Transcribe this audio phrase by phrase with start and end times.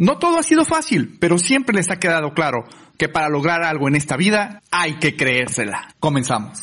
[0.00, 2.62] No todo ha sido fácil, pero siempre les ha quedado claro
[2.96, 5.88] que para lograr algo en esta vida hay que creérsela.
[5.98, 6.62] Comenzamos.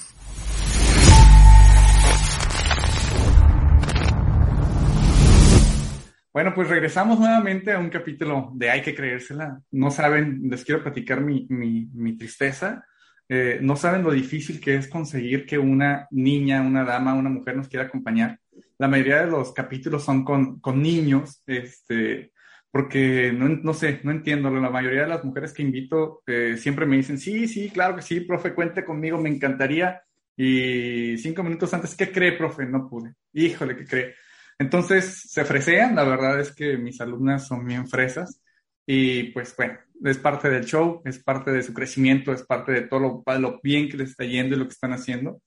[6.32, 9.62] Bueno, pues regresamos nuevamente a un capítulo de Hay que creérsela.
[9.70, 12.86] No saben, les quiero platicar mi, mi, tristeza.
[13.28, 17.58] Eh, no saben lo difícil que es conseguir que una niña, una dama, una mujer
[17.58, 18.40] nos quiera acompañar.
[18.78, 22.32] La mayoría de los capítulos son con, con niños, este,
[22.76, 24.50] porque no, no, sé, no entiendo.
[24.50, 28.02] La mayoría de las mujeres que invito eh, siempre me dicen, sí, sí, claro que
[28.02, 30.04] sí, profe, cuente conmigo, me encantaría.
[30.36, 32.66] Y cinco minutos antes, ¿qué cree, profe?
[32.66, 33.14] No pude.
[33.32, 34.16] Híjole, ¿qué cree?
[34.60, 38.42] Entonces se fresean, la verdad es que mis alumnas son bien fresas
[38.86, 42.82] y pues bueno, es parte del show, es parte de su crecimiento, es parte de
[42.82, 45.42] todo lo, lo bien que les está yendo y lo que están haciendo.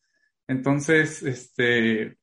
[0.46, 2.16] Entonces, este,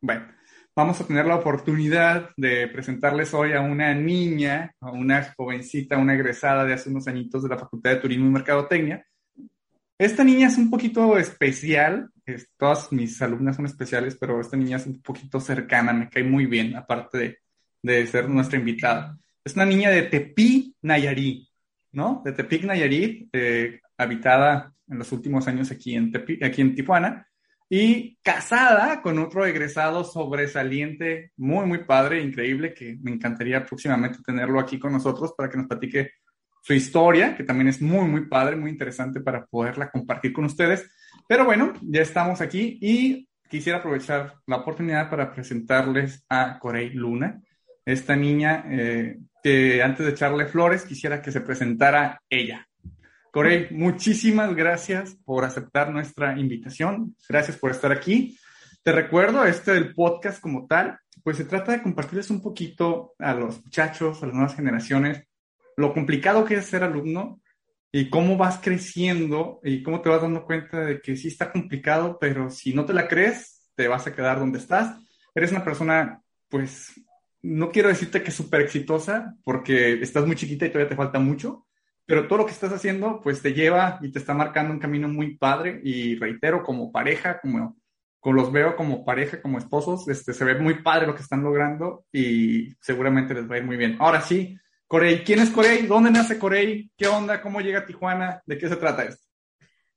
[0.00, 0.35] bueno,
[0.76, 6.14] vamos a tener la oportunidad de presentarles hoy a una niña, a una jovencita, una
[6.14, 9.04] egresada de hace unos añitos de la Facultad de Turismo y Mercadotecnia,
[9.98, 12.10] esta niña es un poquito especial,
[12.58, 16.44] todas mis alumnas son especiales, pero esta niña es un poquito cercana, me cae muy
[16.44, 17.40] bien, aparte
[17.82, 19.16] de, ser nuestra invitada.
[19.42, 21.48] Es una niña de Tepic, Nayarit,
[21.92, 22.20] ¿no?
[22.22, 27.26] De Tepic, Nayarit, eh, habitada en los últimos años aquí en, aquí en Tijuana,
[27.68, 34.60] y casada con otro egresado sobresaliente, muy, muy padre, increíble, que me encantaría próximamente tenerlo
[34.60, 36.12] aquí con nosotros para que nos platique
[36.62, 40.90] su historia, que también es muy, muy padre, muy interesante para poderla compartir con ustedes.
[41.28, 47.40] Pero bueno, ya estamos aquí y quisiera aprovechar la oportunidad para presentarles a Corey Luna,
[47.84, 52.66] esta niña eh, que antes de echarle flores quisiera que se presentara ella.
[53.36, 57.14] Corey, muchísimas gracias por aceptar nuestra invitación.
[57.28, 58.38] Gracias por estar aquí.
[58.82, 63.34] Te recuerdo, este del podcast como tal, pues se trata de compartirles un poquito a
[63.34, 65.22] los muchachos, a las nuevas generaciones,
[65.76, 67.42] lo complicado que es ser alumno
[67.92, 72.16] y cómo vas creciendo y cómo te vas dando cuenta de que sí está complicado,
[72.18, 74.96] pero si no te la crees, te vas a quedar donde estás.
[75.34, 76.98] Eres una persona, pues,
[77.42, 81.65] no quiero decirte que súper exitosa, porque estás muy chiquita y todavía te falta mucho,
[82.06, 85.08] pero todo lo que estás haciendo, pues, te lleva y te está marcando un camino
[85.08, 87.76] muy padre y reitero, como pareja, como,
[88.20, 91.42] como los veo como pareja, como esposos, este, se ve muy padre lo que están
[91.42, 93.96] logrando y seguramente les va a ir muy bien.
[93.98, 94.56] Ahora sí,
[94.86, 95.86] Corey, ¿quién es Corey?
[95.86, 96.90] ¿Dónde nace Corey?
[96.96, 97.42] ¿Qué onda?
[97.42, 98.40] ¿Cómo llega a Tijuana?
[98.46, 99.26] ¿De qué se trata esto?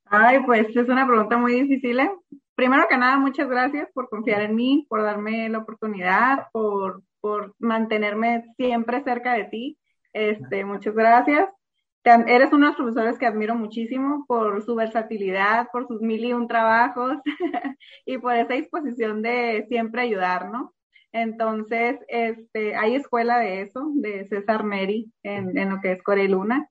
[0.06, 2.00] Ay, pues es una pregunta muy difícil.
[2.00, 2.10] ¿eh?
[2.56, 7.54] Primero que nada, muchas gracias por confiar en mí, por darme la oportunidad, por, por
[7.60, 9.78] mantenerme siempre cerca de ti.
[10.12, 11.50] Este, muchas gracias.
[12.04, 16.34] Eres uno de los profesores que admiro muchísimo por su versatilidad, por sus mil y
[16.34, 17.18] un trabajos
[18.06, 20.74] y por esa disposición de siempre ayudar, ¿no?
[21.12, 26.70] Entonces, este, hay escuela de eso, de César Neri, en, en lo que es Coreluna.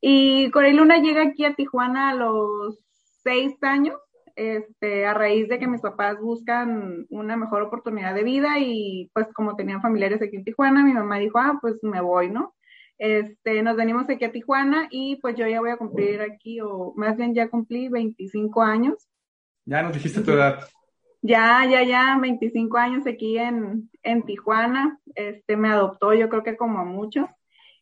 [0.00, 2.78] Y Coreluna llega aquí a Tijuana a los
[3.22, 3.96] seis años,
[4.36, 9.28] este, a raíz de que mis papás buscan una mejor oportunidad de vida y pues
[9.34, 12.54] como tenían familiares aquí en Tijuana, mi mamá dijo, ah, pues me voy, ¿no?
[12.98, 16.92] Este, nos venimos aquí a Tijuana y pues yo ya voy a cumplir aquí, o
[16.96, 19.08] más bien ya cumplí 25 años.
[19.64, 20.60] Ya nos dijiste tu edad.
[21.22, 24.98] Ya, ya, ya, 25 años aquí en, en Tijuana.
[25.14, 27.26] Este, me adoptó, yo creo que como a muchos.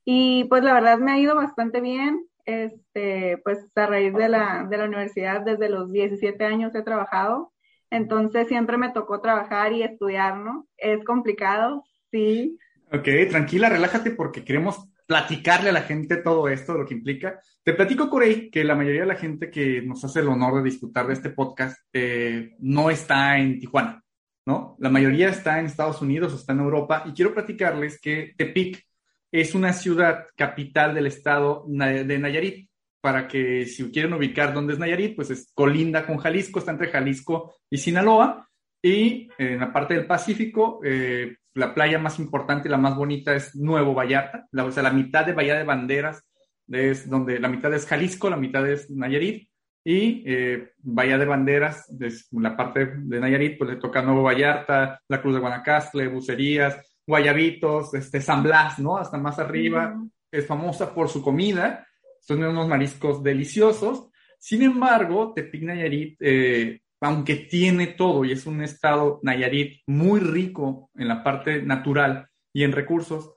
[0.04, 2.26] Y pues la verdad me ha ido bastante bien.
[2.44, 7.52] Este, pues a raíz de la, de la universidad, desde los 17 años he trabajado.
[7.90, 10.66] Entonces siempre me tocó trabajar y estudiar, ¿no?
[10.76, 12.58] Es complicado, sí.
[12.92, 17.40] Ok, tranquila, relájate porque queremos platicarle a la gente todo esto, lo que implica.
[17.62, 20.70] Te platico, Corey, que la mayoría de la gente que nos hace el honor de
[20.70, 24.02] disfrutar de este podcast eh, no está en Tijuana,
[24.46, 24.76] ¿no?
[24.78, 28.84] La mayoría está en Estados Unidos o está en Europa y quiero platicarles que Tepic
[29.32, 32.68] es una ciudad capital del estado de Nayarit.
[33.00, 36.88] Para que si quieren ubicar dónde es Nayarit, pues es colinda con Jalisco, está entre
[36.88, 38.48] Jalisco y Sinaloa.
[38.80, 43.34] Y en la parte del Pacífico, eh, la playa más importante y la más bonita
[43.34, 46.24] es Nuevo Vallarta, la, o sea, la mitad de Bahía de Banderas
[46.68, 49.48] es donde la mitad es Jalisco, la mitad es Nayarit,
[49.84, 51.92] y eh, Bahía de Banderas,
[52.30, 57.92] la parte de Nayarit, pues le toca Nuevo Vallarta, la Cruz de Guanacaste, Bucerías, Guayabitos,
[57.94, 58.96] este, San Blas, ¿no?
[58.96, 60.00] Hasta más arriba,
[60.30, 61.86] es famosa por su comida,
[62.20, 64.08] son unos mariscos deliciosos.
[64.38, 70.90] Sin embargo, Tepic Nayarit eh, aunque tiene todo y es un estado Nayarit muy rico
[70.94, 73.32] en la parte natural y en recursos,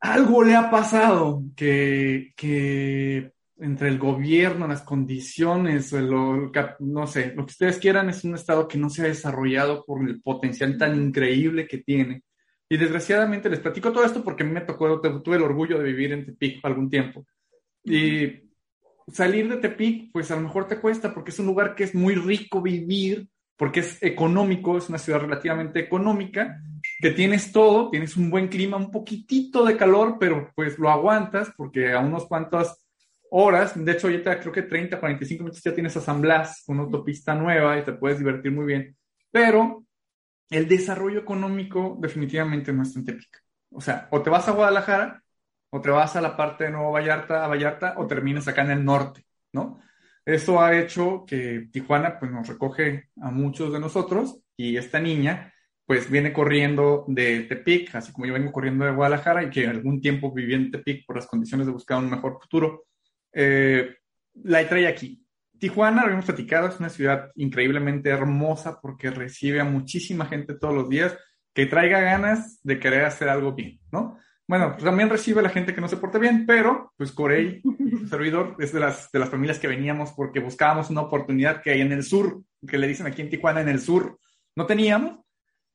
[0.00, 7.52] algo le ha pasado que, que entre el gobierno, las condiciones, no sé, lo que
[7.52, 11.66] ustedes quieran, es un estado que no se ha desarrollado por el potencial tan increíble
[11.66, 12.22] que tiene.
[12.68, 15.84] Y desgraciadamente les platico todo esto porque a mí me tocó, tuve el orgullo de
[15.84, 17.24] vivir en Tepic algún tiempo.
[17.82, 18.47] Y
[19.12, 21.94] salir de Tepic, pues a lo mejor te cuesta porque es un lugar que es
[21.94, 26.60] muy rico vivir, porque es económico, es una ciudad relativamente económica,
[27.00, 31.50] que tienes todo, tienes un buen clima, un poquitito de calor, pero pues lo aguantas
[31.56, 32.86] porque a unos cuantas
[33.30, 36.82] horas, de hecho ahorita creo que 30, 45 minutos ya tienes a San Blas, una
[36.82, 38.96] autopista nueva y te puedes divertir muy bien,
[39.30, 39.84] pero
[40.50, 43.42] el desarrollo económico definitivamente no está en Tepic.
[43.70, 45.22] O sea, o te vas a Guadalajara
[45.70, 48.70] o te vas a la parte de Nuevo Vallarta, a Vallarta, o terminas acá en
[48.70, 49.80] el norte, ¿no?
[50.24, 55.54] Eso ha hecho que Tijuana, pues, nos recoge a muchos de nosotros y esta niña,
[55.86, 60.00] pues, viene corriendo de Tepic, así como yo vengo corriendo de Guadalajara y que algún
[60.00, 62.84] tiempo viví en Tepic por las condiciones de buscar un mejor futuro,
[63.32, 63.96] eh,
[64.44, 65.24] la trae aquí.
[65.58, 70.74] Tijuana, lo habíamos platicado, es una ciudad increíblemente hermosa porque recibe a muchísima gente todos
[70.74, 71.16] los días
[71.52, 74.18] que traiga ganas de querer hacer algo bien, ¿no?
[74.48, 77.60] Bueno, pues también recibe a la gente que no se porta bien, pero pues Corey,
[77.62, 81.70] su servidor, es de las, de las familias que veníamos porque buscábamos una oportunidad que
[81.72, 84.18] hay en el sur, que le dicen aquí en Tijuana, en el sur,
[84.56, 85.18] no teníamos,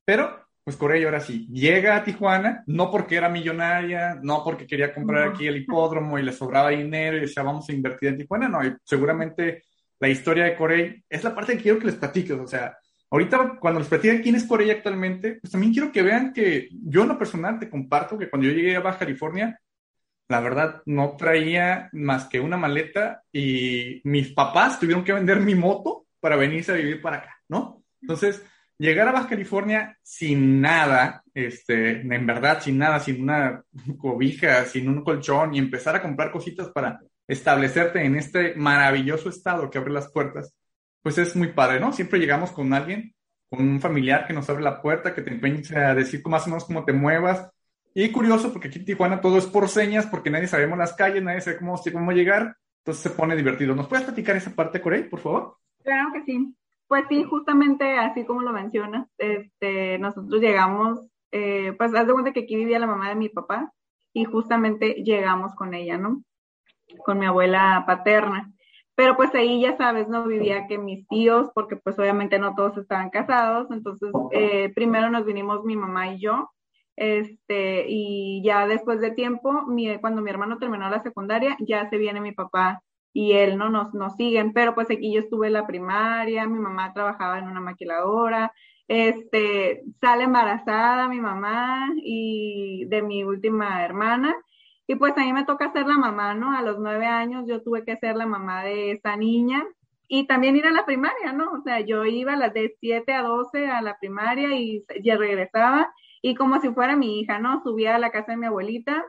[0.04, 4.92] pero pues Corey ahora sí, llega a Tijuana, no porque era millonaria, no porque quería
[4.92, 8.50] comprar aquí el hipódromo y le sobraba dinero y decía vamos a invertir en Tijuana,
[8.50, 9.66] no, y seguramente
[10.00, 12.76] la historia de Corey es la parte que quiero que les platiques, o sea,
[13.14, 17.04] Ahorita, cuando les platico quién es Corella actualmente, pues también quiero que vean que yo
[17.04, 19.62] en lo personal te comparto que cuando yo llegué a Baja California,
[20.30, 25.54] la verdad no traía más que una maleta y mis papás tuvieron que vender mi
[25.54, 27.84] moto para venirse a vivir para acá, ¿no?
[28.02, 28.44] Entonces,
[28.80, 33.64] llegar a Baja California sin nada, este, en verdad sin nada, sin una
[33.96, 39.70] cobija, sin un colchón y empezar a comprar cositas para establecerte en este maravilloso estado
[39.70, 40.56] que abre las puertas,
[41.04, 41.92] pues es muy padre, ¿no?
[41.94, 43.14] Siempre llegamos con alguien,
[43.50, 46.50] con un familiar que nos abre la puerta, que te empieza a decir más o
[46.50, 47.52] menos cómo te muevas.
[47.94, 51.22] Y curioso, porque aquí en Tijuana todo es por señas, porque nadie sabemos las calles,
[51.22, 53.76] nadie sabe cómo, cómo llegar, entonces se pone divertido.
[53.76, 55.58] ¿Nos puedes platicar esa parte, Corey, por favor?
[55.84, 56.56] Claro que sí.
[56.88, 61.00] Pues sí, justamente así como lo mencionas, este, nosotros llegamos,
[61.32, 63.74] eh, pues haz de cuenta que aquí vivía la mamá de mi papá
[64.14, 66.24] y justamente llegamos con ella, ¿no?
[67.04, 68.53] Con mi abuela paterna.
[68.96, 72.78] Pero pues ahí ya sabes, no vivía que mis tíos, porque pues obviamente no todos
[72.78, 76.52] estaban casados, entonces eh, primero nos vinimos mi mamá y yo,
[76.96, 81.98] este, y ya después de tiempo, mi, cuando mi hermano terminó la secundaria, ya se
[81.98, 85.54] viene mi papá y él no nos, nos siguen, pero pues aquí yo estuve en
[85.54, 88.54] la primaria, mi mamá trabajaba en una maquiladora,
[88.88, 94.36] este, sale embarazada mi mamá y de mi última hermana,
[94.88, 96.56] y pues a mí me toca ser la mamá, ¿no?
[96.56, 99.64] A los nueve años yo tuve que ser la mamá de esa niña
[100.08, 101.52] y también ir a la primaria, ¿no?
[101.52, 105.94] O sea, yo iba las de siete a doce a la primaria y ya regresaba
[106.22, 107.62] y como si fuera mi hija, ¿no?
[107.64, 109.06] Subía a la casa de mi abuelita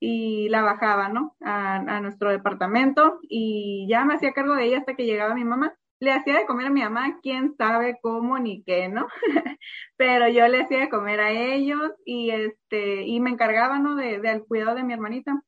[0.00, 1.36] y la bajaba, ¿no?
[1.42, 5.44] A, a nuestro departamento y ya me hacía cargo de ella hasta que llegaba mi
[5.44, 9.08] mamá le hacía de comer a mi mamá, quién sabe cómo ni qué, ¿no?
[9.96, 13.96] Pero yo le hacía de comer a ellos y este, y me encargaba, ¿no?
[13.96, 15.42] De, del cuidado de mi hermanita.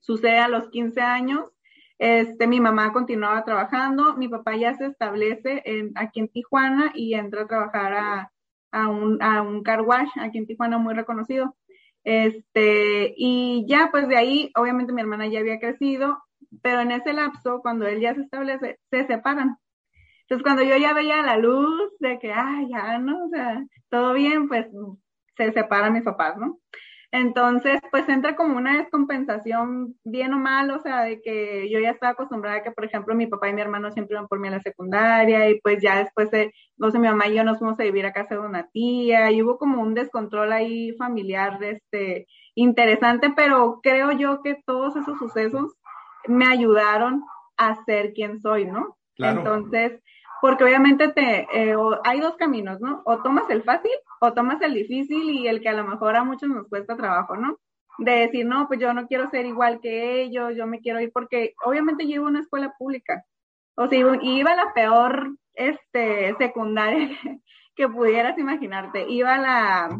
[0.00, 1.52] Sucede a los 15 años,
[1.98, 7.14] este, mi mamá continuaba trabajando, mi papá ya se establece en, aquí en Tijuana y
[7.14, 8.32] entra a trabajar a,
[8.72, 11.56] a un, a un car wash aquí en Tijuana muy reconocido.
[12.04, 16.18] Este, y ya pues de ahí, obviamente mi hermana ya había crecido,
[16.60, 19.58] pero en ese lapso, cuando él ya se establece, se separan.
[20.32, 23.26] Entonces, cuando yo ya veía la luz de que, ah, ya, ¿no?
[23.26, 24.66] O sea, todo bien, pues
[25.36, 26.58] se separan mis papás, ¿no?
[27.10, 31.90] Entonces, pues entra como una descompensación bien o mal, o sea, de que yo ya
[31.90, 34.48] estaba acostumbrada a que, por ejemplo, mi papá y mi hermano siempre iban por mí
[34.48, 37.58] a la secundaria y pues ya después, de, no sé, mi mamá y yo nos
[37.58, 41.62] fuimos a vivir a casa de una tía y hubo como un descontrol ahí familiar
[41.62, 45.76] este, interesante, pero creo yo que todos esos sucesos
[46.26, 47.22] me ayudaron
[47.58, 48.96] a ser quien soy, ¿no?
[49.18, 50.00] Entonces,
[50.42, 53.00] porque obviamente te, eh, hay dos caminos, ¿no?
[53.04, 56.24] O tomas el fácil o tomas el difícil y el que a lo mejor a
[56.24, 57.60] muchos nos cuesta trabajo, ¿no?
[57.98, 61.12] De decir, no, pues yo no quiero ser igual que ellos, yo me quiero ir
[61.12, 63.24] porque obviamente yo iba a una escuela pública,
[63.76, 67.08] o sea, iba a la peor este, secundaria
[67.76, 69.96] que pudieras imaginarte, iba la,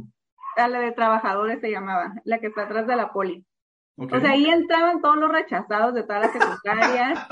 [0.57, 3.47] a la de trabajadores se llamaba, la que está atrás de la poli.
[3.97, 7.27] O sea, ahí entraban todos los rechazados de todas las secundarias.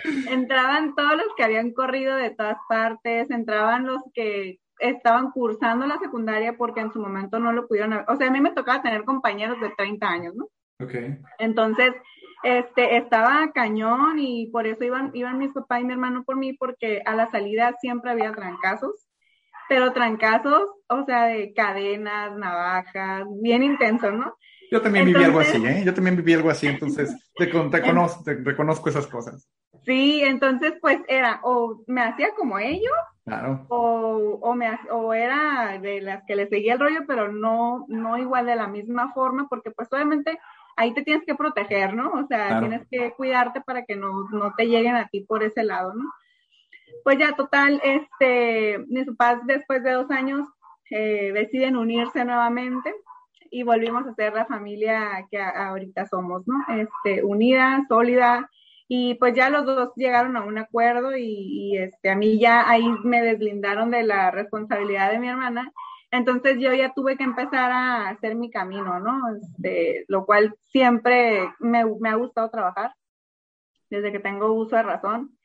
[0.30, 5.98] entraban todos los que habían corrido de todas partes, entraban los que estaban cursando la
[5.98, 8.04] secundaria porque en su momento no lo pudieron.
[8.08, 10.48] O sea, a mí me tocaba tener compañeros de 30 años, ¿no?
[10.80, 10.94] Ok.
[11.38, 11.92] Entonces,
[12.44, 16.52] este, estaba cañón y por eso iban, iban mis papás y mi hermano por mí
[16.52, 19.08] porque a la salida siempre había trancazos
[19.68, 24.36] pero trancazos, o sea, de cadenas, navajas, bien intensos, ¿no?
[24.70, 25.82] Yo también viví algo así, ¿eh?
[25.84, 29.48] Yo también viví algo así, entonces te, conozco, te reconozco esas cosas.
[29.84, 32.92] Sí, entonces pues era, o me hacía como ellos,
[33.24, 33.66] claro.
[33.68, 38.16] o, o, me, o era de las que le seguía el rollo, pero no, no
[38.16, 40.38] igual de la misma forma, porque pues obviamente
[40.76, 42.10] ahí te tienes que proteger, ¿no?
[42.12, 45.64] O sea, tienes que cuidarte para que no, no te lleguen a ti por ese
[45.64, 46.04] lado, ¿no?
[47.02, 50.48] Pues ya, total, este, mis papás después de dos años
[50.90, 52.94] eh, deciden unirse nuevamente
[53.50, 56.54] y volvimos a ser la familia que ahorita somos, ¿no?
[56.68, 58.50] Este, unida, sólida,
[58.88, 62.84] y pues ya los dos llegaron a un acuerdo y, este, a mí ya ahí
[63.04, 65.72] me deslindaron de la responsabilidad de mi hermana,
[66.10, 69.20] entonces yo ya tuve que empezar a hacer mi camino, ¿no?
[69.36, 72.92] Este, lo cual siempre me, me ha gustado trabajar,
[73.90, 75.36] desde que tengo uso de razón.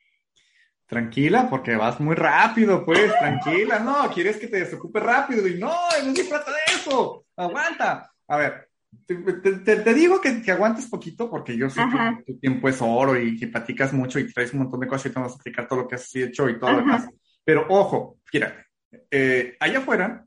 [0.90, 5.46] Tranquila, porque vas muy rápido, pues, tranquila, no, quieres que te desocupe rápido.
[5.46, 5.72] Y no,
[6.04, 8.10] no se trata de eso, aguanta.
[8.26, 8.68] A ver,
[9.06, 13.38] te, digo que, que, aguantes poquito porque yo sé que tu tiempo es oro y
[13.38, 15.82] que platicas mucho y traes un montón de cosas y te vamos a explicar todo
[15.82, 17.08] lo que has hecho y todo lo demás.
[17.44, 18.66] Pero ojo, fíjate,
[19.12, 20.26] eh, allá afuera,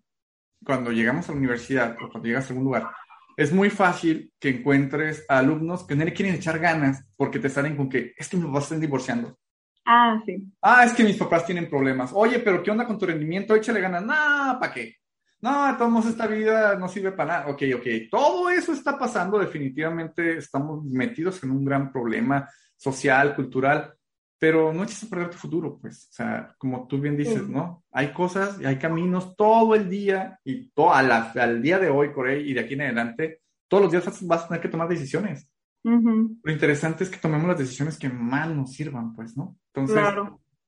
[0.64, 2.90] cuando llegamos a la universidad o cuando llegas a algún lugar,
[3.36, 7.50] es muy fácil que encuentres a alumnos que no le quieren echar ganas porque te
[7.50, 9.38] salen con que es que me vas a estar divorciando
[9.86, 10.38] Ah, sí.
[10.62, 12.12] Ah, es que mis papás tienen problemas.
[12.14, 13.56] Oye, pero ¿qué onda con tu rendimiento?
[13.56, 14.04] Échale ganas.
[14.04, 14.96] No, ¿para qué?
[15.42, 17.52] No, todos esta vida no sirve para nada.
[17.52, 17.86] Ok, ok.
[18.10, 19.38] Todo eso está pasando.
[19.38, 23.94] Definitivamente estamos metidos en un gran problema social, cultural,
[24.40, 26.08] pero no eches a perder tu futuro, pues.
[26.10, 27.84] O sea, como tú bien dices, ¿no?
[27.92, 32.50] Hay cosas y hay caminos todo el día y todo, al día de hoy, Corey,
[32.50, 35.50] y de aquí en adelante, todos los días vas a tener que tomar decisiones.
[35.84, 39.58] Lo interesante es que tomemos las decisiones que más nos sirvan, pues, ¿no?
[39.74, 40.02] Entonces,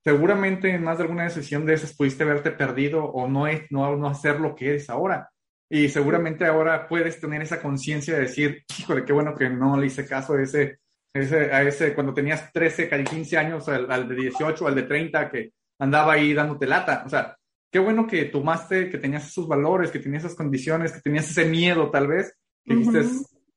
[0.04, 3.96] seguramente en más de alguna decisión de esas pudiste haberte perdido o no, es, no,
[3.96, 5.30] no hacer lo que eres ahora.
[5.68, 9.86] Y seguramente ahora puedes tener esa conciencia de decir, híjole, qué bueno que no le
[9.86, 10.78] hice caso a ese,
[11.12, 15.30] ese, a ese cuando tenías 13, 15 años, al, al, de 18, al de 30,
[15.30, 17.02] que andaba ahí dándote lata.
[17.04, 17.36] O sea,
[17.72, 21.46] qué bueno que tomaste, que tenías esos valores, que tenías esas condiciones, que tenías ese
[21.46, 22.32] miedo tal vez,
[22.64, 23.02] que dijiste,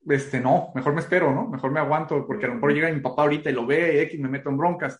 [0.07, 1.47] este, no, mejor me espero, ¿no?
[1.47, 3.99] Mejor me aguanto, porque a lo mejor llega mi papá ahorita y lo ve, y
[3.99, 4.99] X, me meto en broncas.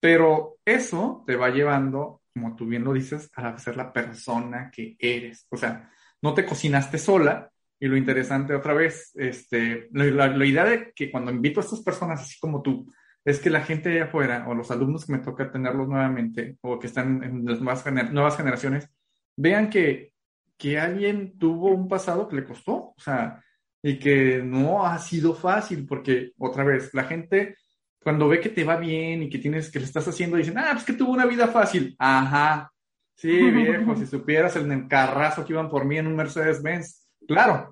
[0.00, 4.96] Pero eso te va llevando, como tú bien lo dices, a ser la persona que
[4.98, 5.46] eres.
[5.50, 5.90] O sea,
[6.22, 7.50] no te cocinaste sola.
[7.78, 12.22] Y lo interesante otra vez, este, la, idea de que cuando invito a estas personas
[12.22, 12.90] así como tú,
[13.22, 16.78] es que la gente de afuera o los alumnos que me toca tenerlos nuevamente o
[16.78, 18.88] que están en las nuevas, nuevas generaciones,
[19.36, 20.12] vean que,
[20.56, 22.94] que alguien tuvo un pasado que le costó.
[22.96, 23.44] O sea,
[23.82, 27.56] y que no ha sido fácil porque otra vez la gente
[28.00, 30.70] cuando ve que te va bien y que tienes que le estás haciendo dicen, "Ah,
[30.72, 32.70] pues que tuvo una vida fácil." Ajá.
[33.16, 37.08] Sí, viejo, si supieras el carrazo que iban por mí en un Mercedes-Benz.
[37.26, 37.70] Claro,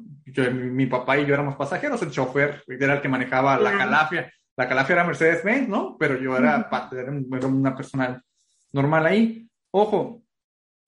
[0.53, 4.33] mi, papá y yo éramos pasajeros, el chofer era el que manejaba la calafia.
[4.57, 5.97] La calafia era Mercedes-Benz, ¿no?
[5.99, 8.21] Pero yo era, era una persona
[8.73, 9.49] normal ahí.
[9.71, 10.25] Ojo,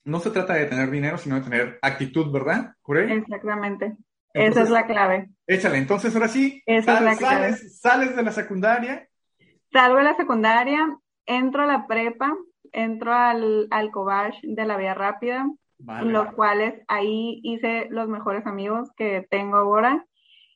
[0.04, 2.74] no se trata de tener dinero, sino de tener actitud, ¿verdad?
[3.12, 3.96] Exactamente.
[4.36, 5.28] Esa es la clave.
[5.46, 9.08] Échale, entonces ahora sí, sales, sales, de la secundaria.
[9.72, 12.34] Salgo de la secundaria, entro a la prepa,
[12.72, 13.90] entro al, al
[14.42, 15.46] de la vía rápida,
[15.78, 20.06] los cuales ahí hice los mejores amigos que tengo ahora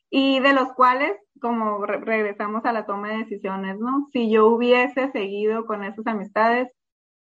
[0.09, 4.09] y de los cuales, como regresamos a la toma de decisiones, ¿no?
[4.11, 6.69] Si yo hubiese seguido con esas amistades,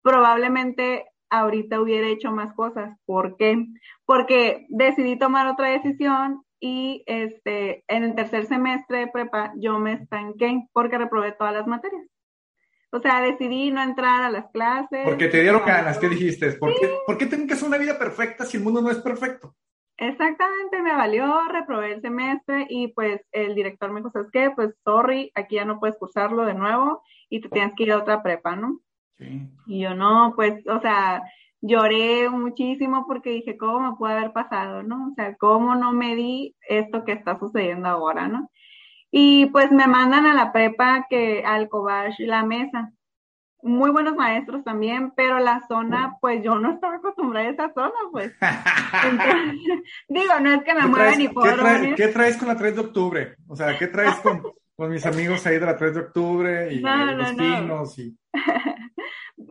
[0.03, 2.99] probablemente ahorita hubiera hecho más cosas.
[3.07, 3.67] ¿Por qué?
[4.05, 9.95] Porque decidí tomar otra decisión y este, en el tercer semestre de prepa yo me
[9.95, 12.07] estanqué porque reprobé todas las materias.
[12.93, 15.05] O sea, decidí no entrar a las clases.
[15.05, 16.53] Porque te dieron ganas, ¿qué dijiste?
[16.53, 18.99] ¿Por, qué, ¿Por qué tengo que hacer una vida perfecta si el mundo no es
[18.99, 19.55] perfecto?
[19.97, 24.51] Exactamente, me valió, reprobé el semestre y pues el director me dijo, ¿sabes qué?
[24.51, 27.99] Pues sorry, aquí ya no puedes cursarlo de nuevo y te tienes que ir a
[27.99, 28.81] otra prepa, ¿no?
[29.21, 29.49] Sí.
[29.67, 31.23] Y yo no, pues, o sea,
[31.61, 35.11] lloré muchísimo porque dije, ¿cómo me puede haber pasado, no?
[35.13, 38.51] O sea, ¿cómo no me di esto que está sucediendo ahora, no?
[39.13, 42.93] Y pues me mandan a la prepa que al Cobach la mesa
[43.63, 47.93] muy buenos maestros también, pero la zona, pues yo no estaba acostumbrada a esa zona,
[48.11, 48.33] pues.
[50.09, 52.81] digo, no es que me mueva ni por ¿qué, ¿Qué traes con la 3 de
[52.81, 53.35] octubre?
[53.49, 54.43] O sea, ¿qué traes con,
[54.75, 56.81] con mis amigos ahí de la 3 de octubre y
[57.15, 58.17] los pinos y...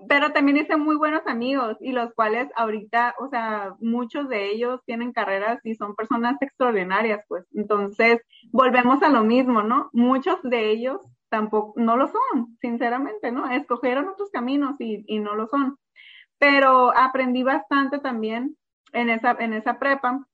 [0.07, 4.81] pero también hice muy buenos amigos y los cuales ahorita, o sea, muchos de ellos
[4.85, 7.45] tienen carreras y son personas extraordinarias, pues.
[7.53, 9.89] Entonces, volvemos a lo mismo, ¿no?
[9.93, 13.49] Muchos de ellos tampoco, no lo son, sinceramente, ¿no?
[13.49, 15.77] Escogieron otros caminos y, y no lo son.
[16.37, 18.57] Pero aprendí bastante también
[18.93, 20.25] en esa, en esa prepa.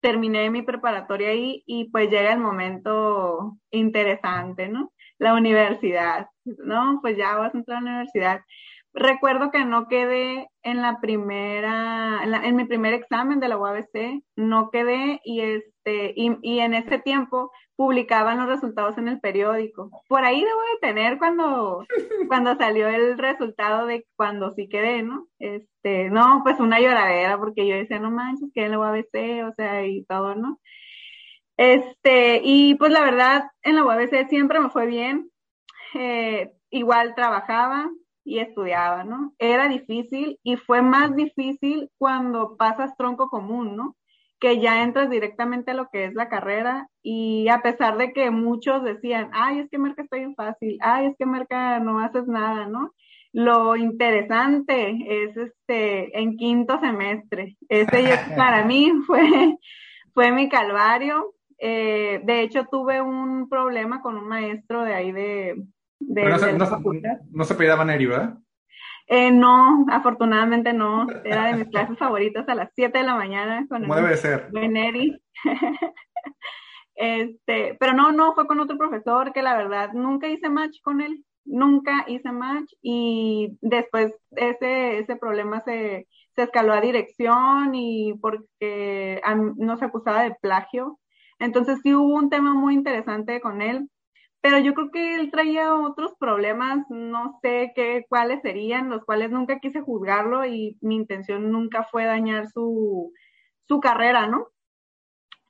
[0.00, 4.92] Terminé mi preparatoria ahí y pues llega el momento interesante, ¿no?
[5.18, 6.98] La universidad, ¿no?
[7.00, 8.40] Pues ya vas a entrar a la universidad.
[8.98, 14.70] Recuerdo que no quedé en la primera, en, mi primer examen de la UABC, no
[14.70, 19.90] quedé y este, y, y, en ese tiempo publicaban los resultados en el periódico.
[20.08, 21.84] Por ahí debo de tener cuando,
[22.28, 25.26] cuando salió el resultado de cuando sí quedé, ¿no?
[25.38, 29.52] Este, no, pues una lloradera, porque yo decía, no manches, que en la UABC, o
[29.56, 30.58] sea, y todo, ¿no?
[31.58, 35.30] Este, y pues la verdad, en la UABC siempre me fue bien.
[35.92, 37.90] Eh, igual trabajaba,
[38.26, 39.32] y estudiaba, ¿no?
[39.38, 43.96] Era difícil y fue más difícil cuando pasas tronco común, ¿no?
[44.40, 48.30] Que ya entras directamente a lo que es la carrera y a pesar de que
[48.30, 52.26] muchos decían, ay, es que Merca está bien fácil, ay, es que Merca no haces
[52.26, 52.92] nada, ¿no?
[53.32, 57.56] Lo interesante es este, en quinto semestre.
[57.68, 57.86] Ese
[58.36, 59.56] para mí fue,
[60.14, 61.34] fue mi calvario.
[61.58, 65.54] Eh, de hecho, tuve un problema con un maestro de ahí de,
[66.00, 68.38] no, se, no, se Neri, ¿verdad?
[69.08, 71.06] Eh, no, afortunadamente no.
[71.24, 73.66] Era de mis clases favoritas a las 7 de la mañana.
[73.68, 74.52] Con ¿Cómo debe ser?
[74.52, 75.20] Neri.
[76.94, 81.00] este, pero no, no, fue con otro profesor que la verdad nunca hice match con
[81.00, 81.24] él.
[81.44, 89.22] Nunca hice match y después ese, ese problema se, se escaló a dirección y porque
[89.56, 90.98] no se acusaba de plagio.
[91.38, 93.88] Entonces sí hubo un tema muy interesante con él
[94.46, 99.32] pero yo creo que él traía otros problemas, no sé qué, cuáles serían, los cuales
[99.32, 103.12] nunca quise juzgarlo y mi intención nunca fue dañar su,
[103.66, 104.46] su carrera, ¿no?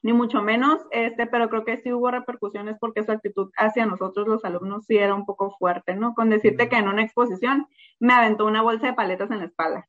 [0.00, 4.26] Ni mucho menos, este, pero creo que sí hubo repercusiones porque su actitud hacia nosotros
[4.26, 6.14] los alumnos sí era un poco fuerte, ¿no?
[6.14, 7.66] Con decirte que en una exposición
[8.00, 9.87] me aventó una bolsa de paletas en la espalda.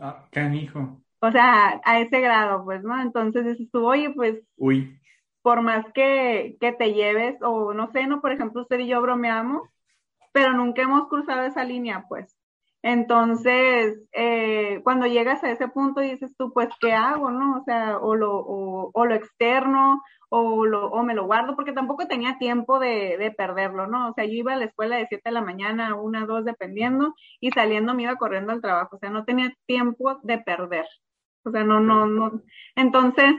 [0.00, 1.00] Ah, canijo.
[1.20, 3.00] O sea, a ese grado, pues, ¿no?
[3.00, 4.42] Entonces dices tú, oye, pues.
[4.56, 5.00] Uy
[5.42, 9.00] por más que, que te lleves, o no sé, no, por ejemplo, usted y yo
[9.00, 9.68] bromeamos,
[10.32, 12.36] pero nunca hemos cruzado esa línea, pues.
[12.82, 17.58] Entonces, eh, cuando llegas a ese punto dices tú, pues, ¿qué hago, no?
[17.58, 22.06] O sea, o lo, o, lo externo, o, lo, o me lo guardo, porque tampoco
[22.06, 24.10] tenía tiempo de, de, perderlo, ¿no?
[24.10, 27.14] O sea, yo iba a la escuela de 7 de la mañana, una, dos, dependiendo,
[27.40, 30.86] y saliendo me iba corriendo al trabajo, o sea, no tenía tiempo de perder.
[31.44, 32.42] O sea, no, no, no.
[32.76, 33.34] Entonces,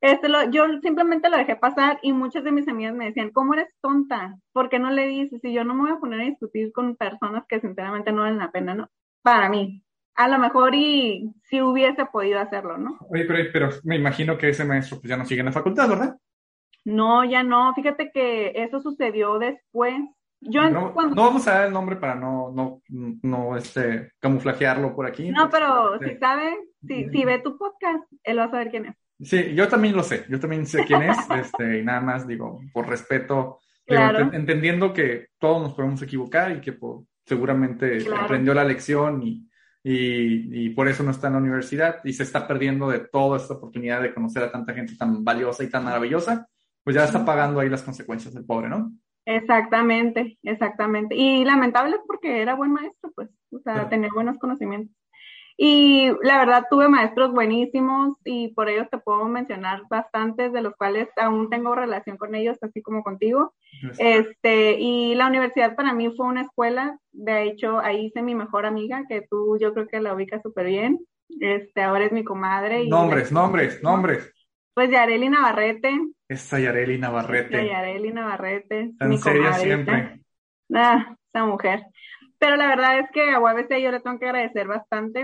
[0.00, 3.54] este, lo, yo simplemente lo dejé pasar y muchas de mis amigas me decían, ¿cómo
[3.54, 4.38] eres tonta?
[4.52, 5.40] ¿Por qué no le dices?
[5.44, 8.38] Y yo no me voy a poner a discutir con personas que sinceramente no valen
[8.38, 8.88] la pena, ¿no?
[9.22, 9.82] Para mí.
[10.14, 12.98] A lo mejor y si hubiese podido hacerlo, ¿no?
[13.10, 15.88] Oye, pero, pero me imagino que ese maestro pues, ya no sigue en la facultad,
[15.88, 16.16] ¿verdad?
[16.84, 17.72] No, ya no.
[17.74, 19.94] Fíjate que eso sucedió después.
[20.40, 21.14] Yo no, cuando...
[21.14, 25.30] no, vamos a dar el nombre para no, no, no este, camuflajearlo por aquí.
[25.30, 28.96] No, pero si sabe, si, si ve tu podcast, él va a saber quién es.
[29.22, 32.60] Sí, yo también lo sé, yo también sé quién es, este, y nada más digo,
[32.72, 36.76] por respeto, entendiendo que todos nos podemos equivocar y que
[37.24, 39.48] seguramente aprendió la lección y,
[39.82, 43.38] y, y, por eso no está en la universidad y se está perdiendo de toda
[43.38, 46.46] esta oportunidad de conocer a tanta gente tan valiosa y tan maravillosa,
[46.84, 48.92] pues ya está pagando ahí las consecuencias del pobre, ¿no?
[49.26, 51.14] Exactamente, exactamente.
[51.14, 54.96] Y lamentable porque era buen maestro, pues, o sea, tenía buenos conocimientos.
[55.62, 60.74] Y la verdad tuve maestros buenísimos y por ellos te puedo mencionar bastantes de los
[60.74, 63.52] cuales aún tengo relación con ellos, así como contigo.
[63.98, 68.64] Este, y la universidad para mí fue una escuela, de hecho ahí hice mi mejor
[68.64, 70.98] amiga, que tú yo creo que la ubicas súper bien.
[71.40, 72.84] Este, ahora es mi comadre.
[72.84, 74.32] Y nombres, nombres, nombres.
[74.72, 75.94] Pues Yareli Navarrete.
[76.26, 77.60] Esta Yareli Navarrete.
[77.60, 78.92] Esta Yareli Navarrete.
[78.98, 80.22] Tan seria siempre.
[80.72, 81.82] Ah, esa mujer.
[82.38, 85.22] Pero la verdad es que a UABC yo le tengo que agradecer bastante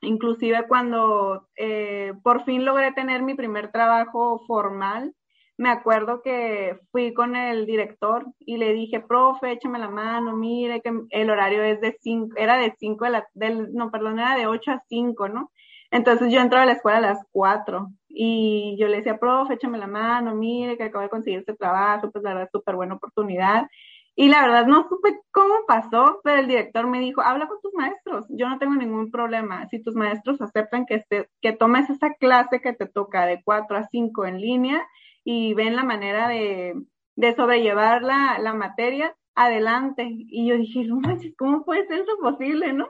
[0.00, 5.14] Inclusive cuando eh, por fin logré tener mi primer trabajo formal,
[5.58, 10.80] me acuerdo que fui con el director y le dije, profe, échame la mano, mire
[10.80, 14.36] que el horario es de 5, era de 5 de la, del, no, perdón, era
[14.36, 15.50] de 8 a 5, ¿no?
[15.90, 19.78] Entonces yo entraba a la escuela a las 4 y yo le decía, profe, échame
[19.78, 23.66] la mano, mire que acabo de conseguir este trabajo, pues la verdad, súper buena oportunidad.
[24.20, 27.72] Y la verdad no supe cómo pasó, pero el director me dijo, habla con tus
[27.74, 29.68] maestros, yo no tengo ningún problema.
[29.68, 33.76] Si tus maestros aceptan que, este, que tomes esa clase que te toca de 4
[33.76, 34.84] a 5 en línea,
[35.22, 36.74] y ven la manera de,
[37.14, 40.08] de sobrellevar la, la, materia, adelante.
[40.10, 42.88] Y yo dije, no manches, ¿cómo puede ser eso posible, no?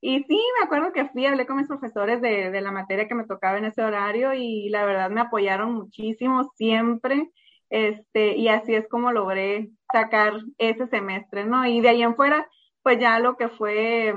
[0.00, 3.16] Y sí, me acuerdo que fui, hablé con mis profesores de, de la materia que
[3.16, 7.32] me tocaba en ese horario y la verdad me apoyaron muchísimo siempre.
[7.70, 11.66] Este, y así es como logré sacar ese semestre, ¿no?
[11.66, 12.48] Y de ahí en fuera,
[12.82, 14.14] pues ya lo que fue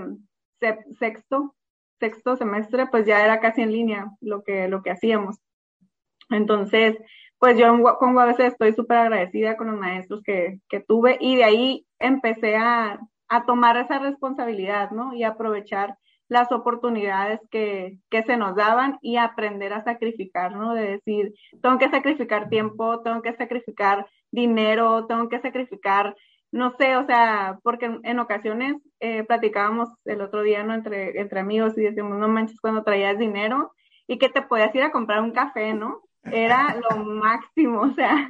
[0.99, 1.55] sexto,
[1.99, 5.37] sexto semestre, pues ya era casi en línea lo que, lo que hacíamos.
[6.29, 6.97] Entonces,
[7.39, 7.67] pues yo
[7.99, 12.55] con UABC estoy súper agradecida con los maestros que, que, tuve y de ahí empecé
[12.55, 15.13] a, a, tomar esa responsabilidad, ¿no?
[15.13, 15.97] Y aprovechar
[16.31, 20.73] las oportunidades que, que, se nos daban y aprender a sacrificar, ¿no?
[20.73, 26.15] De decir, tengo que sacrificar tiempo, tengo que sacrificar dinero, tengo que sacrificar,
[26.53, 30.73] no sé, o sea, porque en, ocasiones eh, platicábamos el otro día, ¿no?
[30.73, 33.73] Entre, entre amigos y decimos, no manches, cuando traías dinero
[34.07, 36.01] y que te podías ir a comprar un café, ¿no?
[36.23, 38.29] era lo máximo, o sea,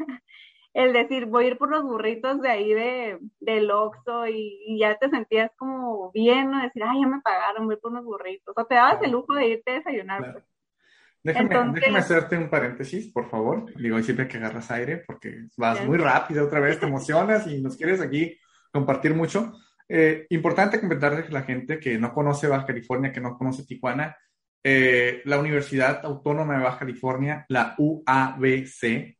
[0.73, 4.97] el decir, voy a ir por los burritos de ahí de, del Oxxo y, ya
[4.97, 6.61] te sentías como bien, ¿no?
[6.61, 8.53] Decir, ay, ya me pagaron, voy por unos burritos.
[8.57, 10.31] O te dabas el lujo de irte a desayunar.
[10.31, 10.45] Pues.
[11.23, 13.71] Déjame, déjame, hacerte un paréntesis, por favor.
[13.75, 17.77] Digo, siempre que agarras aire, porque vas muy rápido otra vez, te emocionas y nos
[17.77, 18.39] quieres aquí
[18.71, 19.53] compartir mucho.
[19.87, 24.15] Eh, importante comentarles a la gente que no conoce Baja California, que no conoce Tijuana,
[24.63, 29.17] eh, la Universidad Autónoma de Baja California, la UABC,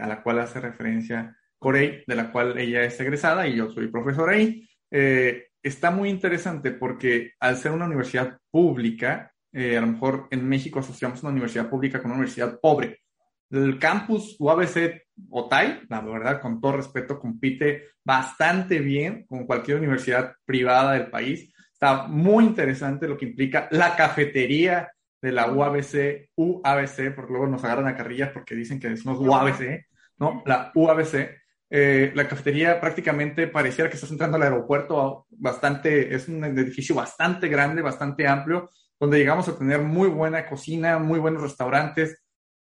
[0.00, 3.86] a la cual hace referencia Corey, de la cual ella es egresada y yo soy
[3.86, 9.86] profesor ahí, eh, está muy interesante porque al ser una universidad pública, eh, a lo
[9.86, 13.00] mejor en México asociamos una universidad pública con una universidad pobre.
[13.48, 20.34] El campus UABC Otay, la verdad, con todo respeto, compite bastante bien con cualquier universidad
[20.44, 21.51] privada del país
[21.82, 27.64] Está muy interesante lo que implica la cafetería de la UABC, UABC, porque luego nos
[27.64, 29.84] agarran a carrillas porque dicen que decimos UABC,
[30.18, 30.44] ¿no?
[30.46, 31.42] La UABC.
[31.70, 37.48] Eh, la cafetería prácticamente pareciera que estás entrando al aeropuerto, bastante, es un edificio bastante
[37.48, 42.22] grande, bastante amplio, donde llegamos a tener muy buena cocina, muy buenos restaurantes,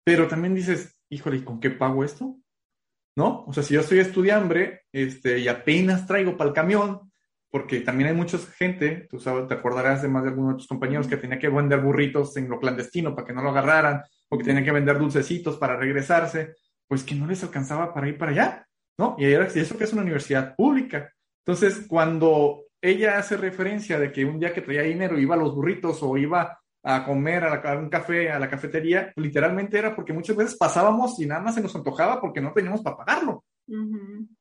[0.04, 2.38] pero también dices, híjole, ¿y con qué pago esto?
[3.16, 3.46] ¿No?
[3.46, 7.13] O sea, si yo soy estudiante este, y apenas traigo para el camión,
[7.54, 10.68] porque también hay mucha gente, tú sabes, te acordarás de más de algunos de tus
[10.68, 14.40] compañeros que tenía que vender burritos en lo clandestino para que no lo agarraran, o
[14.40, 16.56] que tenía que vender dulcecitos para regresarse,
[16.88, 19.16] pues que no les alcanzaba para ir para allá, ¿no?
[19.20, 21.14] Y eso que es una universidad pública.
[21.46, 25.54] Entonces, cuando ella hace referencia de que un día que traía dinero iba a los
[25.54, 30.36] burritos o iba a comer a, un café, a la cafetería, literalmente era porque muchas
[30.36, 33.46] veces pasábamos y nada más se nos antojaba porque no teníamos para pagarlo.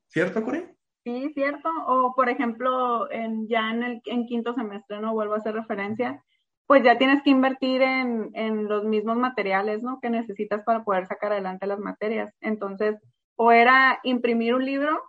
[0.09, 0.65] ¿Cierto, Corey?
[1.05, 1.69] Sí, cierto.
[1.87, 6.23] O por ejemplo, en, ya en el en quinto semestre, no vuelvo a hacer referencia,
[6.67, 9.99] pues ya tienes que invertir en, en los mismos materiales, ¿no?
[10.01, 12.33] Que necesitas para poder sacar adelante las materias.
[12.41, 12.97] Entonces,
[13.37, 15.03] o era imprimir un libro,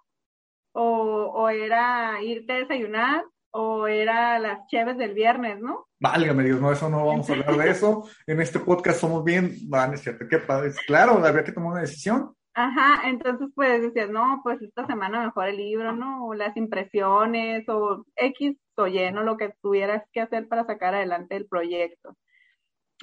[0.74, 5.88] o, o era irte a desayunar, o era las cheves del viernes, ¿no?
[6.00, 8.10] Válgame Dios, no, eso no vamos a hablar de eso.
[8.28, 10.72] En este podcast somos bien, van, es cierto, qué padre.
[10.88, 12.36] Claro, había que tomar una decisión.
[12.56, 16.28] Ajá, entonces pues decías, no, pues esta semana mejor el libro, ¿no?
[16.28, 19.24] O las impresiones, o X o Y, ¿no?
[19.24, 22.16] Lo que tuvieras que hacer para sacar adelante el proyecto.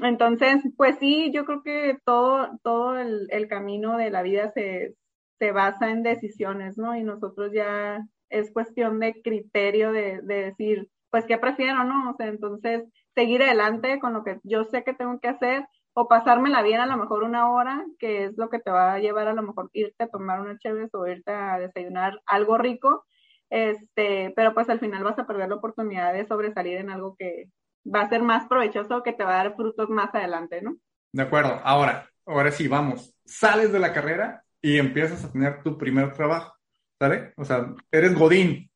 [0.02, 4.94] Entonces, pues sí, yo creo que todo, todo el, el camino de la vida se,
[5.38, 6.96] se basa en decisiones, ¿no?
[6.96, 12.10] Y nosotros ya es cuestión de criterio de, de decir, pues, ¿qué prefiero, no?
[12.12, 12.84] O sea, entonces,
[13.14, 16.86] seguir adelante con lo que yo sé que tengo que hacer o pasármela bien a
[16.86, 19.70] lo mejor una hora, que es lo que te va a llevar a lo mejor
[19.72, 23.04] irte a tomar una chévere o irte a desayunar algo rico,
[23.50, 27.50] este, pero pues al final vas a perder la oportunidad de sobresalir en algo que
[27.84, 30.76] va a ser más provechoso, que te va a dar frutos más adelante, ¿no?
[31.12, 35.76] De acuerdo, ahora, ahora sí, vamos, sales de la carrera y empiezas a tener tu
[35.76, 36.54] primer trabajo,
[37.00, 37.32] ¿sale?
[37.36, 38.70] O sea, eres Godín.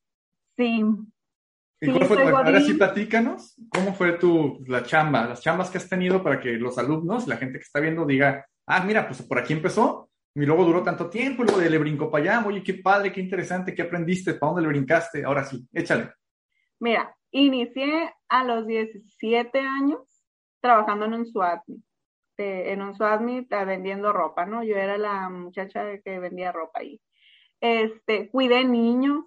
[0.57, 0.83] Sí.
[1.85, 5.89] ¿Y cuál fue, ahora sí platícanos, ¿cómo fue tu, la chamba, las chambas que has
[5.89, 9.39] tenido para que los alumnos, la gente que está viendo diga, ah, mira, pues por
[9.39, 12.75] aquí empezó, y luego duró tanto tiempo, y luego le brincó para allá, oye, qué
[12.75, 16.11] padre, qué interesante, qué aprendiste, para dónde le brincaste, ahora sí, échale.
[16.79, 20.01] Mira, inicié a los 17 años
[20.61, 21.61] trabajando en un SWAT,
[22.37, 23.21] en un SWAT
[23.65, 24.63] vendiendo ropa, ¿no?
[24.63, 26.99] Yo era la muchacha que vendía ropa ahí.
[27.61, 29.25] Este, cuidé niños.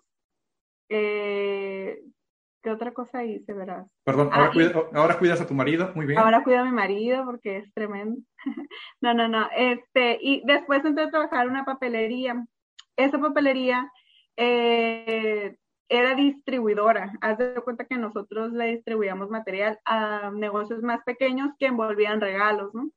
[0.88, 2.02] Eh,
[2.62, 3.86] ¿Qué otra cosa hice, verás?
[4.04, 4.52] Perdón, ahora,
[4.94, 6.18] ahora, cuidas a tu marido, muy bien.
[6.18, 8.20] Ahora cuido a mi marido porque es tremendo.
[9.00, 9.48] no, no, no.
[9.56, 12.44] Este, y después entré a trabajar en una papelería.
[12.96, 13.90] Esa papelería
[14.36, 15.56] eh,
[15.88, 17.12] era distribuidora.
[17.20, 22.74] Haz de cuenta que nosotros le distribuíamos material a negocios más pequeños que envolvían regalos,
[22.74, 22.90] ¿no?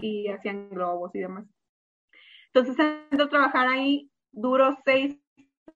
[0.00, 1.44] Y hacían globos y demás.
[2.52, 2.78] Entonces
[3.10, 5.18] entré a trabajar ahí, duró seis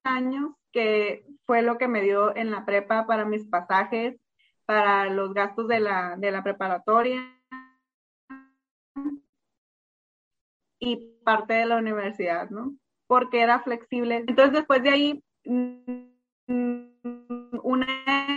[0.05, 4.21] años, que fue lo que me dio en la prepa para mis pasajes,
[4.67, 7.35] para los gastos de la, de la preparatoria
[10.79, 12.77] y parte de la universidad, ¿no?
[13.07, 14.17] Porque era flexible.
[14.27, 15.25] Entonces después de ahí
[17.63, 17.87] una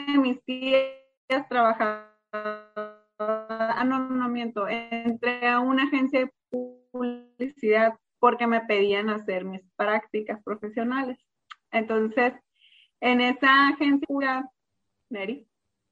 [0.08, 8.47] de mis tías trabajaba, ah, no, no miento, entré a una agencia de publicidad porque
[8.47, 11.17] me pedían hacer mis prácticas profesionales.
[11.71, 12.34] Entonces,
[13.01, 14.49] en esa agencia,
[15.10, 15.47] Mary.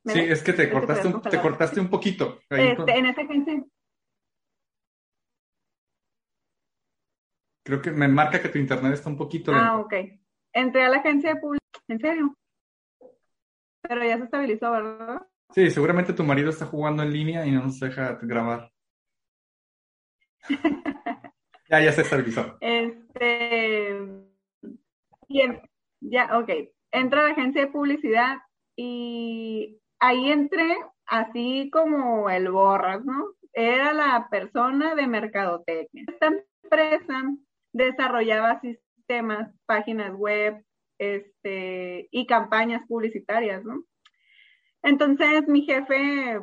[0.06, 2.40] Sí, es que te cortaste, un, te cortaste un poquito.
[2.50, 3.64] Este, en esa agencia.
[7.64, 9.66] Creo que me marca que tu internet está un poquito lento.
[9.66, 9.94] Ah, ok.
[10.54, 12.38] Entré a la agencia de publicidad ¿En serio?
[13.82, 15.22] Pero ya se estabilizó, ¿verdad?
[15.54, 18.72] Sí, seguramente tu marido está jugando en línea y no nos deja grabar.
[21.70, 22.58] ya, ya se estabilizó.
[22.60, 24.27] Este.
[25.30, 25.62] Bien,
[26.00, 26.50] ya, ok.
[26.92, 28.38] Entra a la agencia de publicidad
[28.76, 33.34] y ahí entré así como el borras, ¿no?
[33.54, 36.06] Era la persona de mercadotecnia.
[36.08, 36.28] Esta
[36.64, 37.24] empresa
[37.74, 40.64] desarrollaba sistemas, páginas web,
[41.00, 43.84] este, y campañas publicitarias, ¿no?
[44.84, 46.40] Entonces mi jefe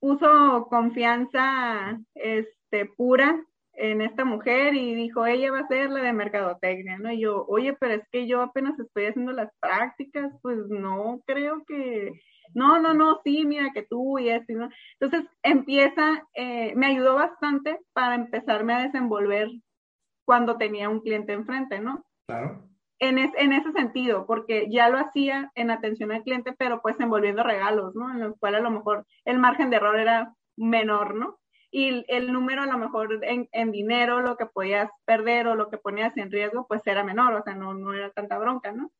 [0.00, 3.44] puso confianza este, pura
[3.76, 7.12] en esta mujer y dijo, ella va a ser la de mercadotecnia, ¿no?
[7.12, 11.64] Y yo, oye, pero es que yo apenas estoy haciendo las prácticas, pues no creo
[11.66, 12.12] que,
[12.54, 14.68] no, no, no, sí, mira que tú y esto, ¿no?
[15.00, 19.48] Entonces empieza, eh, me ayudó bastante para empezarme a desenvolver
[20.24, 22.04] cuando tenía un cliente enfrente, ¿no?
[22.26, 26.98] Claro en, en, ese sentido, porque ya lo hacía en atención al cliente, pero pues
[27.00, 28.10] envolviendo regalos, ¿no?
[28.10, 31.38] En los cuales a lo mejor el margen de error era menor, ¿no?
[31.76, 35.70] Y el número a lo mejor en, en dinero, lo que podías perder o lo
[35.70, 38.92] que ponías en riesgo, pues era menor, o sea, no, no era tanta bronca, ¿no?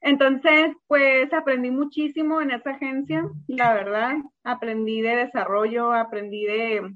[0.00, 6.94] Entonces, pues aprendí muchísimo en esa agencia, la verdad, aprendí de desarrollo, aprendí de,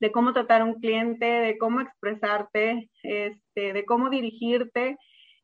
[0.00, 4.98] de cómo tratar a un cliente, de cómo expresarte, este, de cómo dirigirte.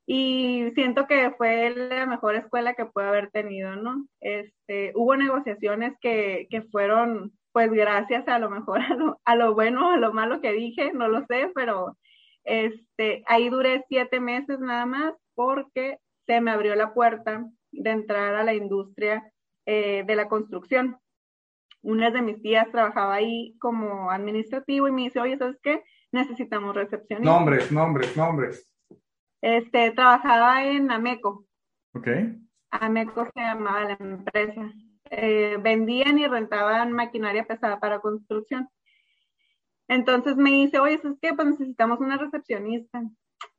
[0.07, 4.09] Y siento que fue la mejor escuela que pude haber tenido, ¿no?
[4.19, 9.55] Este, hubo negociaciones que, que fueron, pues gracias a lo mejor a lo, a lo
[9.55, 11.97] bueno, a lo malo que dije, no lo sé, pero
[12.45, 18.35] este, ahí duré siete meses nada más porque se me abrió la puerta de entrar
[18.35, 19.31] a la industria
[19.67, 20.99] eh, de la construcción
[21.83, 25.83] una de mis tías trabajaba ahí como administrativo y me dice, oye, ¿sabes qué?
[26.13, 27.33] Necesitamos recepcionista.
[27.33, 28.75] Nombres, nombres, nombres.
[29.41, 31.47] Este, trabajaba en Ameco.
[31.95, 32.09] Ok.
[32.71, 34.73] Ameco se llamaba la empresa.
[35.11, 38.69] Eh, vendían y rentaban maquinaria pesada para construcción.
[39.89, 41.35] Entonces me dice, oye, ¿sabes qué?
[41.35, 43.03] Pues necesitamos una recepcionista.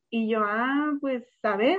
[0.08, 1.78] Y yo, ah, pues a ver.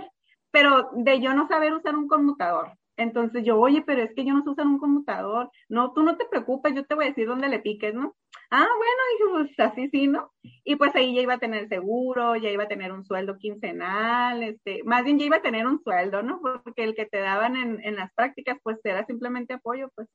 [0.52, 4.34] Pero de yo no saber usar un conmutador, entonces yo, oye, pero es que yo
[4.34, 5.50] no sé usar un computador.
[5.70, 8.16] No, tú no te preocupes, yo te voy a decir dónde le piques, ¿no?
[8.52, 10.32] Ah, bueno, dije, pues así sí, ¿no?
[10.64, 14.44] Y pues ahí ya iba a tener seguro, ya iba a tener un sueldo quincenal,
[14.44, 16.40] este, más bien ya iba a tener un sueldo, ¿no?
[16.42, 20.08] Porque el que te daban en, en las prácticas, pues era simplemente apoyo, pues.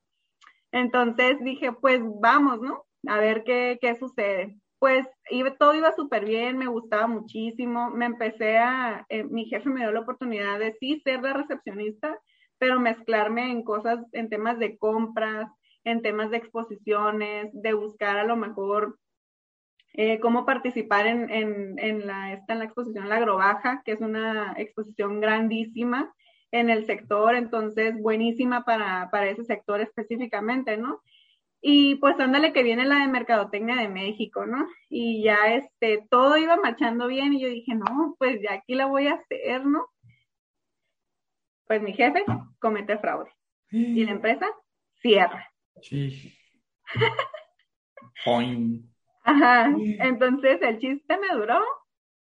[0.72, 2.84] Entonces dije, pues vamos, ¿no?
[3.06, 4.56] A ver qué, qué sucede.
[4.78, 7.90] Pues iba, todo iba súper bien, me gustaba muchísimo.
[7.90, 12.18] Me empecé a, eh, mi jefe me dio la oportunidad de sí ser la recepcionista,
[12.58, 15.50] pero mezclarme en cosas, en temas de compras,
[15.84, 18.98] en temas de exposiciones, de buscar a lo mejor
[19.94, 24.00] eh, cómo participar en, en, en, la, esta, en la exposición La Agrobaja, que es
[24.00, 26.14] una exposición grandísima
[26.50, 31.02] en el sector, entonces buenísima para, para ese sector específicamente, ¿no?
[31.60, 34.68] Y pues ándale que viene la de Mercadotecnia de México, ¿no?
[34.88, 38.86] Y ya este, todo iba marchando bien y yo dije, no, pues ya aquí la
[38.86, 39.88] voy a hacer, ¿no?
[41.68, 42.24] Pues mi jefe
[42.58, 43.30] comete fraude.
[43.70, 44.46] Y la empresa
[45.00, 45.48] cierra.
[45.82, 46.34] Sí.
[49.22, 49.70] Ajá.
[50.00, 51.62] Entonces el chiste me duró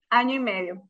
[0.10, 0.84] año y medio.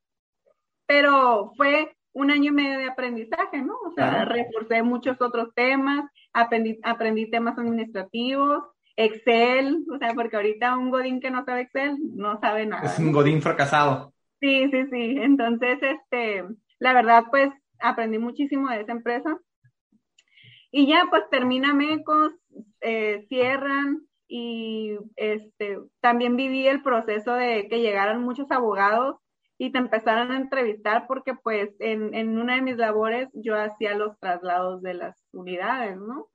[0.86, 3.76] Pero fue un año y medio de aprendizaje, ¿no?
[3.86, 8.64] O sea, reforcé muchos otros temas, aprendí, aprendí temas administrativos,
[8.96, 12.84] Excel, o sea, porque ahorita un Godín que no sabe Excel no sabe nada.
[12.84, 14.14] Es un Godín fracasado.
[14.42, 15.18] Sí, sí, sí.
[15.22, 16.44] Entonces, este,
[16.80, 19.38] la verdad, pues aprendí muchísimo de esa empresa.
[20.72, 22.34] Y ya, pues termina Mecos,
[22.82, 29.18] eh, cierran y este, también viví el proceso de que llegaran muchos abogados
[29.58, 33.96] y te empezaron a entrevistar porque pues en, en una de mis labores yo hacía
[33.96, 36.28] los traslados de las unidades, ¿no?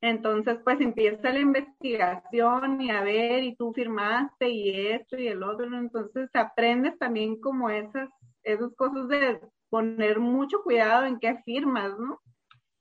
[0.00, 5.42] Entonces, pues empieza la investigación y a ver, y tú firmaste y esto y el
[5.42, 8.08] otro, entonces aprendes también como esas,
[8.44, 12.20] esas cosas de poner mucho cuidado en qué firmas, ¿no?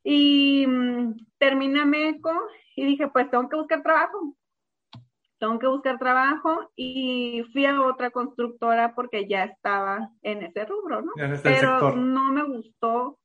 [0.04, 2.34] Y mm, terminé MECO
[2.76, 4.36] y dije, pues tengo que buscar trabajo
[5.39, 11.02] tengo que buscar trabajo y fui a otra constructora porque ya estaba en ese rubro,
[11.02, 11.12] ¿no?
[11.43, 13.19] Pero no me gustó,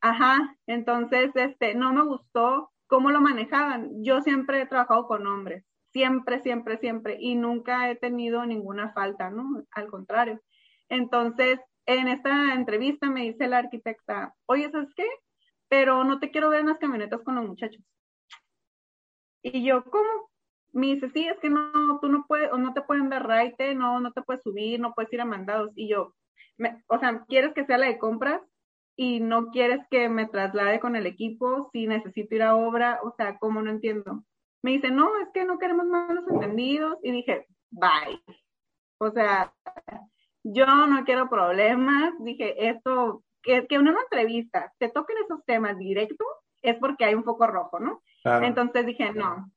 [0.00, 4.02] ajá, entonces, este, no me gustó cómo lo manejaban.
[4.02, 9.30] Yo siempre he trabajado con hombres, siempre, siempre, siempre, y nunca he tenido ninguna falta,
[9.30, 9.64] ¿no?
[9.70, 10.40] Al contrario.
[10.88, 15.06] Entonces, en esta entrevista me dice la arquitecta, oye, ¿sabes qué?
[15.68, 17.82] Pero no te quiero ver en las camionetas con los muchachos.
[19.42, 20.30] Y yo, ¿cómo?
[20.74, 23.74] me dice, sí, es que no, tú no puedes, o no te pueden dar raite,
[23.74, 25.70] no, no te puedes subir, no puedes ir a mandados.
[25.76, 26.14] Y yo,
[26.88, 28.42] o sea, ¿quieres que sea la de compras?
[28.96, 33.14] Y no quieres que me traslade con el equipo si necesito ir a obra, o
[33.16, 34.24] sea, ¿cómo no entiendo?
[34.62, 36.98] Me dice, no, es que no queremos malos entendidos.
[37.02, 38.20] Y dije, bye.
[38.98, 39.52] O sea,
[40.44, 42.12] yo no quiero problemas.
[42.20, 46.28] Dije, esto, que, que en una entrevista te toquen esos temas directos,
[46.62, 48.02] es porque hay un foco rojo, ¿no?
[48.24, 49.50] Entonces dije, no,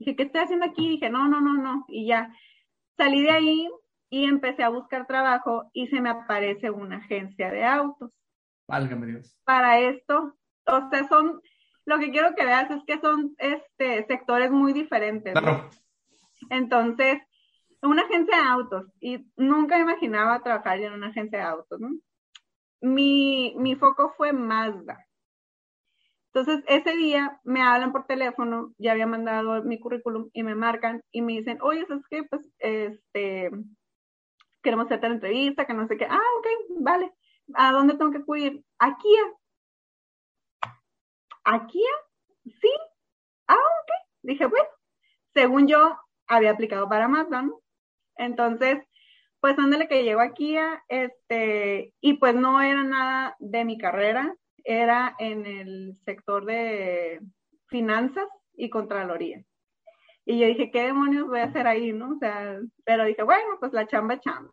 [0.00, 0.88] Dije, ¿qué estoy haciendo aquí?
[0.88, 1.84] Dije, no, no, no, no.
[1.86, 2.34] Y ya
[2.96, 3.68] salí de ahí
[4.08, 8.10] y empecé a buscar trabajo y se me aparece una agencia de autos.
[8.66, 9.38] Válgame Dios.
[9.44, 11.42] Para esto, o sea, son,
[11.84, 15.34] lo que quiero que veas es que son este, sectores muy diferentes.
[15.34, 15.68] Claro.
[16.48, 17.18] Entonces,
[17.82, 21.90] una agencia de autos, y nunca imaginaba trabajar en una agencia de autos, ¿no?
[22.82, 24.98] Mi, mi foco fue Mazda.
[26.32, 31.02] Entonces, ese día me hablan por teléfono, ya había mandado mi currículum y me marcan
[31.10, 32.22] y me dicen, oye, ¿sabes qué?
[32.24, 33.50] Pues, este,
[34.62, 36.06] queremos hacerte la entrevista, que no sé qué.
[36.08, 36.46] Ah, ok,
[36.80, 37.12] vale.
[37.54, 38.64] ¿A dónde tengo que acudir?
[38.78, 39.22] ¿A Kia?
[42.44, 42.70] Sí.
[43.48, 43.90] Ah, ok.
[44.22, 44.68] Dije, bueno,
[45.34, 47.60] según yo, había aplicado para Mazda, ¿no?
[48.20, 48.78] Entonces,
[49.40, 54.36] pues, ándale que llegó a Kia, este, y pues no era nada de mi carrera,
[54.62, 57.20] era en el sector de
[57.68, 59.42] finanzas y contraloría.
[60.26, 62.12] Y yo dije, ¿qué demonios voy a hacer ahí, no?
[62.12, 64.50] O sea, pero dije, bueno, pues la chamba chamba.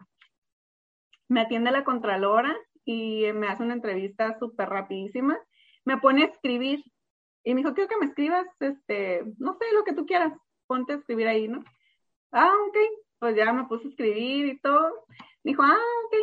[1.28, 5.38] Me atiende la contralora y me hace una entrevista súper rapidísima.
[5.84, 6.86] Me pone a escribir
[7.44, 10.32] y me dijo, quiero que me escribas, este, no sé, lo que tú quieras,
[10.68, 11.66] ponte a escribir ahí, ¿no?
[12.32, 12.78] Ah, ok,
[13.20, 15.06] pues ya me puse a escribir y todo.
[15.44, 16.16] Me dijo, ah, ok,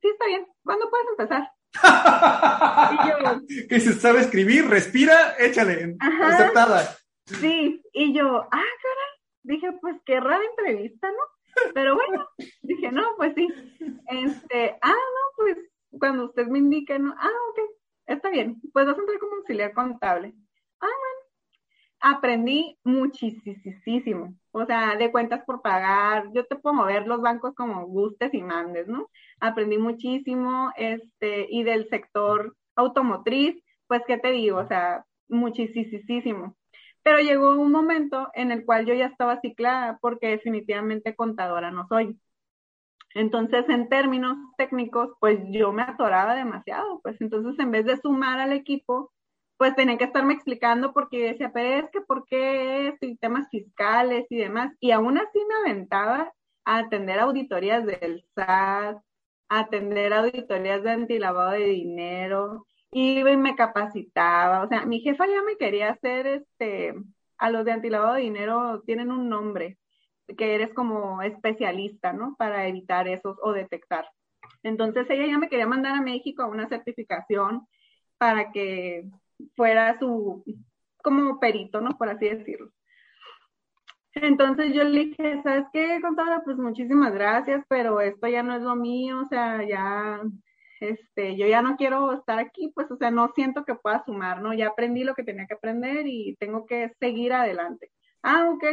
[0.00, 1.50] sí está bien, ¿cuándo puedes empezar?
[3.68, 6.96] que se sabe escribir, respira, échale, aceptada.
[7.24, 9.12] Sí, y yo, ah, caray,
[9.42, 11.72] dije, pues qué rara entrevista, ¿no?
[11.74, 12.28] Pero bueno,
[12.62, 13.48] dije, no, pues sí.
[14.08, 15.56] Este, ah, no, pues
[15.98, 17.60] cuando usted me indique, no, ah, ok,
[18.06, 20.34] está bien, pues vas a entrar como auxiliar contable.
[20.80, 21.11] Ah, bueno,
[22.02, 27.86] aprendí muchísimo, o sea, de cuentas por pagar, yo te puedo mover los bancos como
[27.86, 29.08] gustes y mandes, ¿no?
[29.40, 34.58] Aprendí muchísimo, este, y del sector automotriz, pues, ¿qué te digo?
[34.58, 36.56] O sea, muchísimo.
[37.04, 41.86] Pero llegó un momento en el cual yo ya estaba ciclada porque definitivamente contadora no
[41.88, 42.18] soy.
[43.14, 48.40] Entonces, en términos técnicos, pues yo me atoraba demasiado, pues entonces en vez de sumar
[48.40, 49.11] al equipo,
[49.62, 53.48] pues tenía que estarme explicando porque decía, pero es que por qué esto y temas
[53.48, 54.72] fiscales y demás.
[54.80, 56.32] Y aún así me aventaba
[56.64, 58.96] a atender auditorías del SAT,
[59.48, 64.64] a atender auditorías de antilavado de dinero, iba y me capacitaba.
[64.64, 66.94] O sea, mi jefa ya me quería hacer, este,
[67.38, 69.78] a los de antilavado de dinero tienen un nombre,
[70.36, 72.34] que eres como especialista, ¿no?
[72.36, 74.10] Para evitar esos o detectar.
[74.64, 77.68] Entonces ella ya me quería mandar a México a una certificación
[78.18, 79.04] para que
[79.56, 80.44] fuera su,
[81.02, 81.96] como perito, ¿no?
[81.98, 82.70] Por así decirlo.
[84.14, 86.42] Entonces yo le dije, ¿sabes qué, contadora?
[86.44, 90.20] Pues muchísimas gracias, pero esto ya no es lo mío, o sea, ya,
[90.80, 94.42] este, yo ya no quiero estar aquí, pues, o sea, no siento que pueda sumar,
[94.42, 94.52] ¿no?
[94.52, 97.90] Ya aprendí lo que tenía que aprender y tengo que seguir adelante.
[98.22, 98.64] Ah, ok.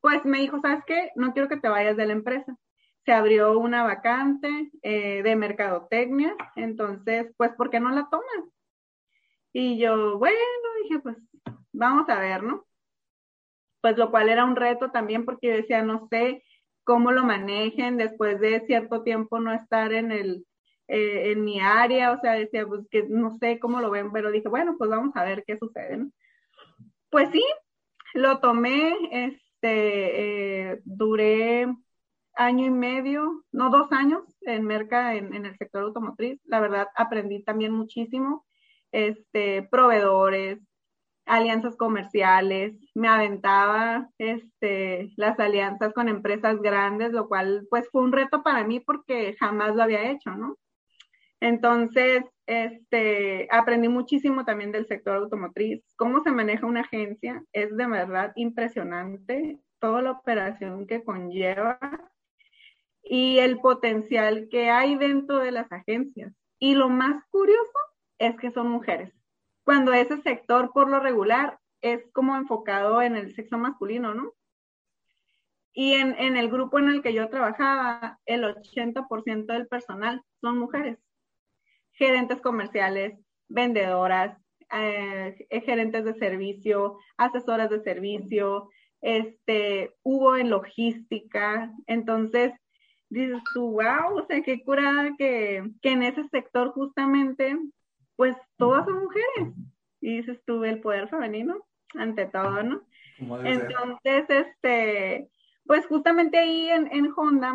[0.00, 1.10] Pues me dijo, ¿sabes qué?
[1.14, 2.56] No quiero que te vayas de la empresa.
[3.04, 8.50] Se abrió una vacante eh, de mercadotecnia, entonces, pues, ¿por qué no la tomas?
[9.52, 10.36] Y yo, bueno,
[10.82, 11.16] dije, pues
[11.72, 12.66] vamos a ver, ¿no?
[13.80, 16.44] pues lo cual era un reto también porque yo decía, no sé
[16.84, 20.46] cómo lo manejen después de cierto tiempo no estar en el,
[20.88, 24.30] eh, en mi área, o sea, decía, pues que no sé cómo lo ven, pero
[24.30, 26.10] dije, bueno, pues vamos a ver qué sucede, ¿no?
[27.10, 27.44] Pues sí,
[28.14, 31.66] lo tomé, este, eh, duré
[32.34, 36.40] año y medio, no dos años en Merca, en, en, el sector automotriz.
[36.44, 38.46] La verdad, aprendí también muchísimo,
[38.92, 40.58] este, proveedores,
[41.26, 48.12] alianzas comerciales, me aventaba este, las alianzas con empresas grandes, lo cual pues fue un
[48.12, 50.56] reto para mí porque jamás lo había hecho, ¿no?
[51.40, 57.86] Entonces, este, aprendí muchísimo también del sector automotriz, cómo se maneja una agencia, es de
[57.86, 61.78] verdad impresionante toda la operación que conlleva
[63.02, 66.34] y el potencial que hay dentro de las agencias.
[66.58, 67.78] Y lo más curioso
[68.20, 69.12] es que son mujeres
[69.70, 74.34] cuando ese sector por lo regular es como enfocado en el sexo masculino, ¿no?
[75.72, 80.58] Y en, en el grupo en el que yo trabajaba, el 80% del personal son
[80.58, 80.98] mujeres.
[81.92, 83.16] Gerentes comerciales,
[83.48, 84.36] vendedoras,
[84.72, 88.68] eh, gerentes de servicio, asesoras de servicio,
[89.00, 91.72] este, hubo en logística.
[91.86, 92.52] Entonces,
[93.08, 97.56] dices tú, wow, o sea, qué curada que, que en ese sector justamente
[98.20, 99.54] pues todas son mujeres.
[99.98, 102.82] Y dices tú, el poder femenino, ante todo, ¿no?
[103.18, 105.30] Entonces, este,
[105.64, 107.54] pues justamente ahí en, en Honda,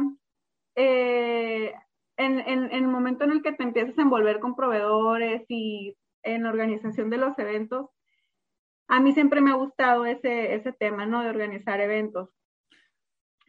[0.74, 1.72] eh,
[2.18, 6.47] en, en, el momento en el que te empiezas a envolver con proveedores y en
[6.47, 7.91] organización de los eventos,
[8.88, 11.22] a mí siempre me ha gustado ese, ese tema, ¿no?
[11.22, 12.30] De organizar eventos.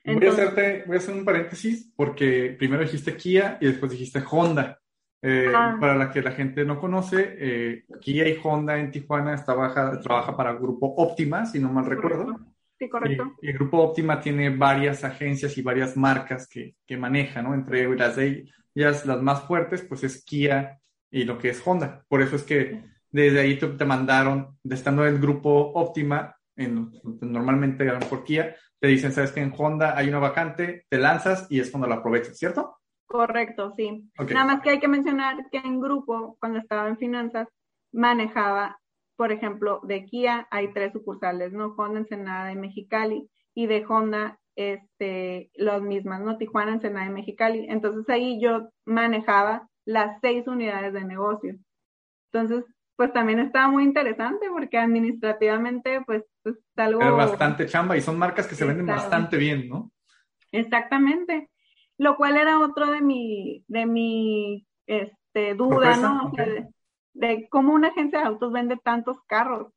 [0.04, 4.22] voy, a hacerte, voy a hacer un paréntesis porque primero dijiste Kia y después dijiste
[4.30, 4.82] Honda.
[5.22, 5.76] Eh, ah.
[5.80, 10.36] Para la que la gente no conoce, eh, Kia y Honda en Tijuana trabaja, trabaja
[10.36, 12.38] para el Grupo Optima, si no mal recuerdo.
[12.78, 13.34] Sí, correcto.
[13.40, 17.54] el Grupo Optima tiene varias agencias y varias marcas que, que maneja, ¿no?
[17.54, 18.44] Entre las de
[18.74, 20.78] ellas, las más fuertes, pues es Kia
[21.10, 22.04] y lo que es Honda.
[22.08, 26.92] Por eso es que desde ahí te, mandaron, estando en el Grupo Optima, en,
[27.22, 31.60] normalmente por Kia, te dicen, sabes que en Honda hay una vacante, te lanzas y
[31.60, 32.75] es cuando la aprovechas, ¿cierto?
[33.06, 34.10] Correcto, sí.
[34.32, 37.48] Nada más que hay que mencionar que en grupo, cuando estaba en finanzas,
[37.92, 38.78] manejaba,
[39.16, 41.74] por ejemplo, de Kia hay tres sucursales, ¿no?
[41.76, 46.36] Honda, Ensenada y Mexicali, y de Honda, este, las mismas, ¿no?
[46.36, 47.66] Tijuana, Ensenada y Mexicali.
[47.68, 51.56] Entonces ahí yo manejaba las seis unidades de negocio.
[52.32, 52.64] Entonces,
[52.96, 56.98] pues también estaba muy interesante porque administrativamente, pues, es algo...
[57.16, 59.92] Bastante chamba y son marcas que se venden bastante bien, ¿no?
[60.50, 61.48] Exactamente
[61.98, 66.32] lo cual era otro de mi, de mi este, duda, ¿no?
[67.14, 69.72] de, cómo una agencia de autos vende tantos carros.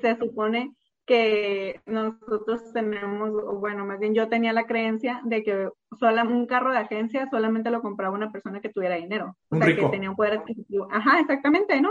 [0.00, 0.74] Se supone
[1.06, 5.68] que nosotros tenemos, bueno, más bien yo tenía la creencia de que
[5.98, 9.66] solo un carro de agencia solamente lo compraba una persona que tuviera dinero, o sea,
[9.66, 10.88] que tenía un poder adquisitivo.
[10.90, 11.90] Ajá, exactamente, ¿no?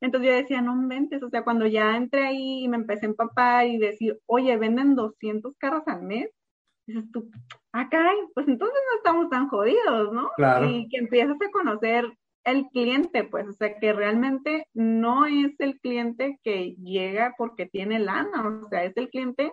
[0.00, 3.10] Entonces yo decía, no inventes, o sea, cuando ya entré ahí y me empecé a
[3.10, 6.30] empapar y decir, oye, venden 200 carros al mes,
[6.86, 7.30] dices tú,
[7.72, 10.30] ah, caray, pues entonces no estamos tan jodidos, ¿no?
[10.36, 10.68] Claro.
[10.68, 12.12] Y que empiezas a conocer
[12.44, 17.98] el cliente, pues, o sea, que realmente no es el cliente que llega porque tiene
[17.98, 19.52] lana, o sea, es el cliente,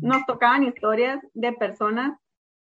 [0.00, 2.18] nos tocaban historias de personas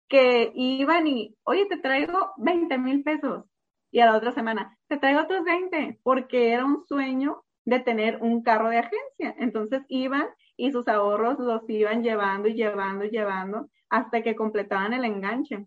[0.08, 3.44] que iban y, oye, te traigo 20 mil pesos,
[3.92, 8.18] y a la otra semana, te traigo otros 20, porque era un sueño de tener
[8.20, 9.34] un carro de agencia.
[9.38, 10.26] Entonces iban
[10.56, 15.66] y sus ahorros los iban llevando y llevando y llevando hasta que completaban el enganche.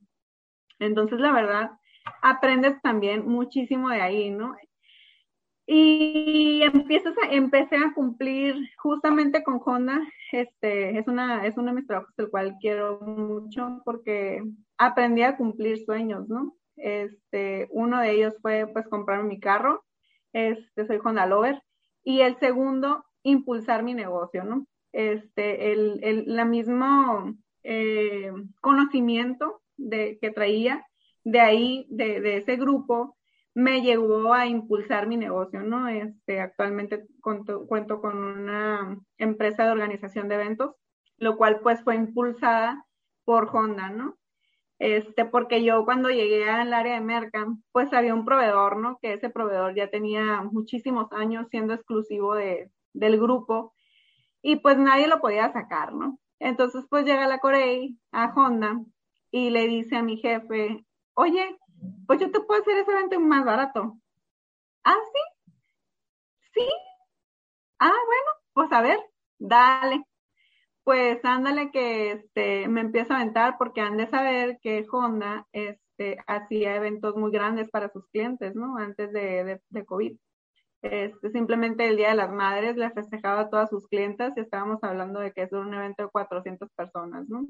[0.80, 1.72] Entonces, la verdad,
[2.22, 4.56] aprendes también muchísimo de ahí, ¿no?
[5.66, 10.02] Y empiezas a, empecé a cumplir justamente con Honda,
[10.32, 14.44] este, es una, es uno de mis trabajos del cual quiero mucho porque
[14.78, 16.56] aprendí a cumplir sueños, ¿no?
[16.76, 19.86] Este, uno de ellos fue pues comprar mi carro,
[20.34, 21.62] este, soy Honda Lover,
[22.04, 24.68] y el segundo, impulsar mi negocio, ¿no?
[24.92, 30.86] Este, el, el la mismo eh, conocimiento que traía
[31.24, 33.18] de ahí, de, ese grupo,
[33.54, 35.88] me llevó a impulsar mi negocio, ¿no?
[35.88, 40.76] Este, actualmente cuento, cuento con una empresa de organización de eventos,
[41.18, 42.86] lo cual pues fue impulsada
[43.26, 44.18] por Honda, ¿no?
[44.80, 48.98] Este, porque yo cuando llegué al área de Merca, pues había un proveedor, ¿no?
[49.02, 53.74] Que ese proveedor ya tenía muchísimos años siendo exclusivo de, del grupo
[54.42, 56.20] y pues nadie lo podía sacar, ¿no?
[56.40, 58.80] Entonces, pues llega la Corey a Honda
[59.32, 61.58] y le dice a mi jefe, oye,
[62.08, 63.98] pues yo te puedo hacer ese evento más barato.
[64.84, 65.52] Ah, sí.
[66.54, 66.68] Sí.
[67.80, 69.00] Ah, bueno, pues a ver,
[69.40, 70.04] dale.
[70.84, 76.18] pues ándale que este, me empiezo a aventar porque han de saber que Honda este,
[76.28, 78.78] hacía eventos muy grandes para sus clientes, ¿no?
[78.78, 80.18] Antes de, de, COVID.
[80.84, 84.84] Este, simplemente el Día de las Madres le festejaba a todas sus clientas y estábamos
[84.84, 87.48] hablando de que es un evento de 400 personas, ¿no?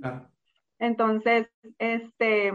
[0.77, 1.47] Entonces,
[1.79, 2.53] este,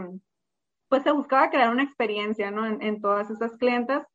[0.88, 2.64] pues se buscaba crear una experiencia, ¿no?
[2.64, 4.06] En, en todas esas clientas.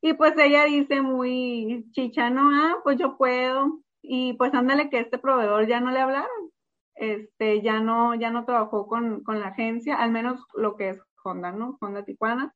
[0.00, 2.48] Y pues ella dice muy chicha, ¿no?
[2.52, 6.52] Ah, pues yo puedo, y pues ándale que este proveedor ya no le hablaron,
[6.94, 11.02] este, ya no, ya no trabajó con, con la agencia, al menos lo que es
[11.24, 11.76] Honda, ¿no?
[11.80, 12.54] Honda Tijuana.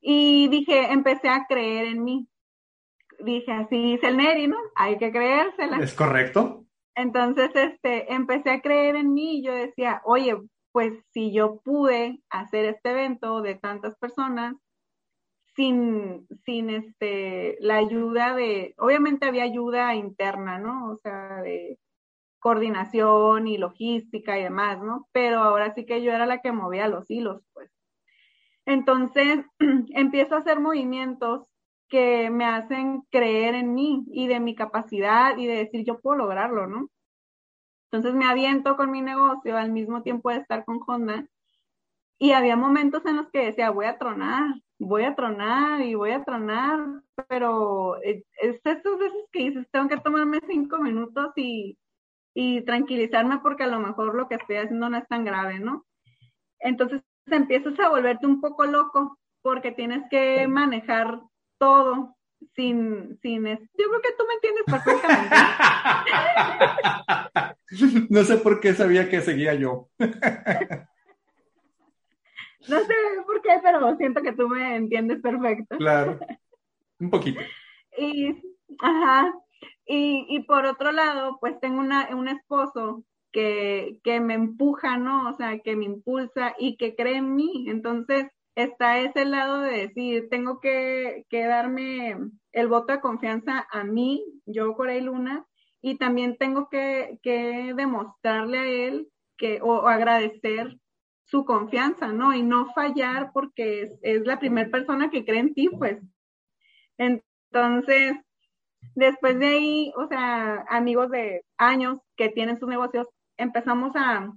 [0.00, 2.28] Y dije, empecé a creer en mí.
[3.24, 4.56] Dije, así dice el Neri, ¿no?
[4.76, 5.78] Hay que creérsela.
[5.78, 6.64] ¿Es correcto?
[6.94, 10.36] Entonces, este, empecé a creer en mí y yo decía, oye,
[10.72, 14.56] pues si yo pude hacer este evento de tantas personas,
[15.54, 20.92] sin, sin este, la ayuda de, obviamente había ayuda interna, ¿no?
[20.92, 21.78] O sea, de
[22.38, 25.08] coordinación y logística y demás, ¿no?
[25.12, 27.70] Pero ahora sí que yo era la que movía los hilos, pues.
[28.66, 29.44] Entonces,
[29.94, 31.46] empiezo a hacer movimientos
[31.92, 36.16] que me hacen creer en mí y de mi capacidad y de decir, yo puedo
[36.16, 36.88] lograrlo, ¿no?
[37.90, 41.26] Entonces me aviento con mi negocio al mismo tiempo de estar con Honda
[42.18, 46.12] y había momentos en los que decía, voy a tronar, voy a tronar y voy
[46.12, 46.80] a tronar,
[47.28, 51.76] pero eh, es esas veces que dices, tengo que tomarme cinco minutos y,
[52.32, 55.84] y tranquilizarme porque a lo mejor lo que estoy haciendo no es tan grave, ¿no?
[56.58, 61.20] Entonces empiezas a volverte un poco loco porque tienes que manejar
[61.62, 62.16] todo
[62.56, 65.36] sin, sin, yo creo que tú me entiendes perfectamente.
[68.10, 69.88] no sé por qué sabía que seguía yo.
[72.68, 72.94] No sé
[73.26, 75.78] por qué, pero siento que tú me entiendes perfecto.
[75.78, 76.20] Claro,
[77.00, 77.40] un poquito.
[77.98, 78.40] y,
[78.80, 79.34] ajá,
[79.84, 83.02] y, y por otro lado, pues tengo una, un esposo
[83.32, 85.28] que, que me empuja, ¿no?
[85.28, 87.64] O sea, que me impulsa y que cree en mí.
[87.66, 92.16] Entonces, está ese lado de decir, tengo que, que darme
[92.52, 95.46] el voto de confianza a mí, yo Corey Luna,
[95.80, 100.78] y también tengo que, que demostrarle a él que, o, agradecer
[101.24, 102.34] su confianza, ¿no?
[102.34, 105.98] Y no fallar porque es, la primera persona que cree en ti, pues.
[106.98, 108.14] Entonces,
[108.94, 114.32] después de ahí, o sea, amigos de años que tienen sus negocios, empezamos a,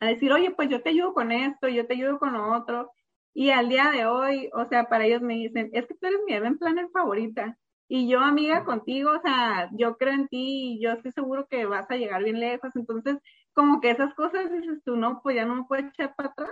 [0.00, 2.90] a decir, oye, pues yo te ayudo con esto, yo te ayudo con lo otro.
[3.38, 6.20] Y al día de hoy, o sea, para ellos me dicen, es que tú eres
[6.26, 7.58] mi event planner favorita.
[7.86, 11.66] Y yo, amiga, contigo, o sea, yo creo en ti y yo estoy seguro que
[11.66, 12.74] vas a llegar bien lejos.
[12.74, 13.18] Entonces,
[13.52, 16.50] como que esas cosas dices tú, no, pues ya no me puedo echar para atrás.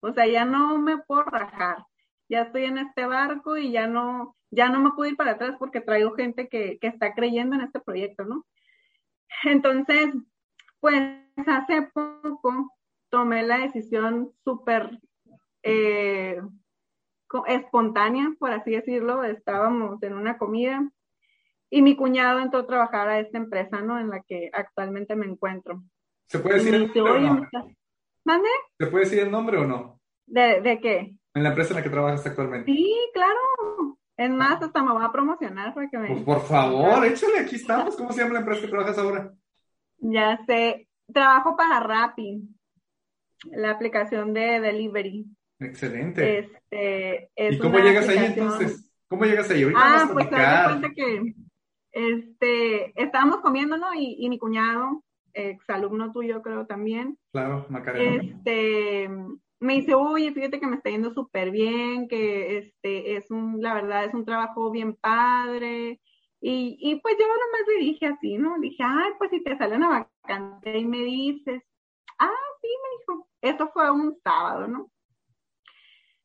[0.00, 1.84] O sea, ya no me puedo rajar.
[2.30, 5.56] Ya estoy en este barco y ya no, ya no me puedo ir para atrás
[5.58, 8.46] porque traigo gente que, que está creyendo en este proyecto, ¿no?
[9.44, 10.14] Entonces,
[10.80, 10.98] pues
[11.46, 12.72] hace poco
[13.10, 14.98] tomé la decisión súper
[15.66, 16.40] eh,
[17.46, 19.24] espontánea, por así decirlo.
[19.24, 20.88] Estábamos en una comida
[21.70, 23.98] y mi cuñado entró a trabajar a esta empresa, ¿no?
[23.98, 25.82] En la que actualmente me encuentro.
[26.26, 27.48] ¿Se puede decir el nombre o no?
[28.24, 28.48] ¿Mande?
[28.78, 30.00] ¿Se puede decir el nombre o no?
[30.26, 31.14] ¿De, ¿De qué?
[31.34, 32.72] En la empresa en la que trabajas actualmente.
[32.72, 33.38] Sí, claro.
[34.16, 36.08] Es más, hasta me voy a promocionar para que me...
[36.08, 37.96] Pues por favor, échale, aquí estamos.
[37.96, 39.32] ¿Cómo se llama la empresa que trabajas ahora?
[39.98, 40.88] Ya sé.
[41.12, 42.42] Trabajo para Rappi,
[43.44, 45.26] la aplicación de delivery.
[45.58, 46.38] Excelente.
[46.38, 48.92] Este, ¿Y cómo llegas ahí entonces?
[49.08, 49.62] ¿Cómo llegas ahí?
[49.62, 51.34] Ahorita ah, pues te das cuenta que
[51.92, 53.94] este, estábamos comiendo, ¿no?
[53.94, 55.02] Y, y mi cuñado
[55.36, 57.18] exalumno tuyo creo también.
[57.32, 58.22] Claro, Macarena.
[58.22, 59.08] Este,
[59.60, 63.74] me dice, oye, fíjate que me está yendo súper bien, que este, es un, la
[63.74, 66.00] verdad, es un trabajo bien padre.
[66.40, 68.56] Y, y pues yo nomás le dije así, ¿no?
[68.56, 71.62] Le dije, ay, pues si te sale una vacante y me dices,
[72.18, 72.30] ah,
[72.60, 74.90] sí, me dijo, eso fue un sábado, ¿no?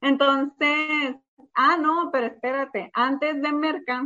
[0.02, 1.16] Entonces,
[1.54, 4.04] ah, no, pero espérate, antes de Merca,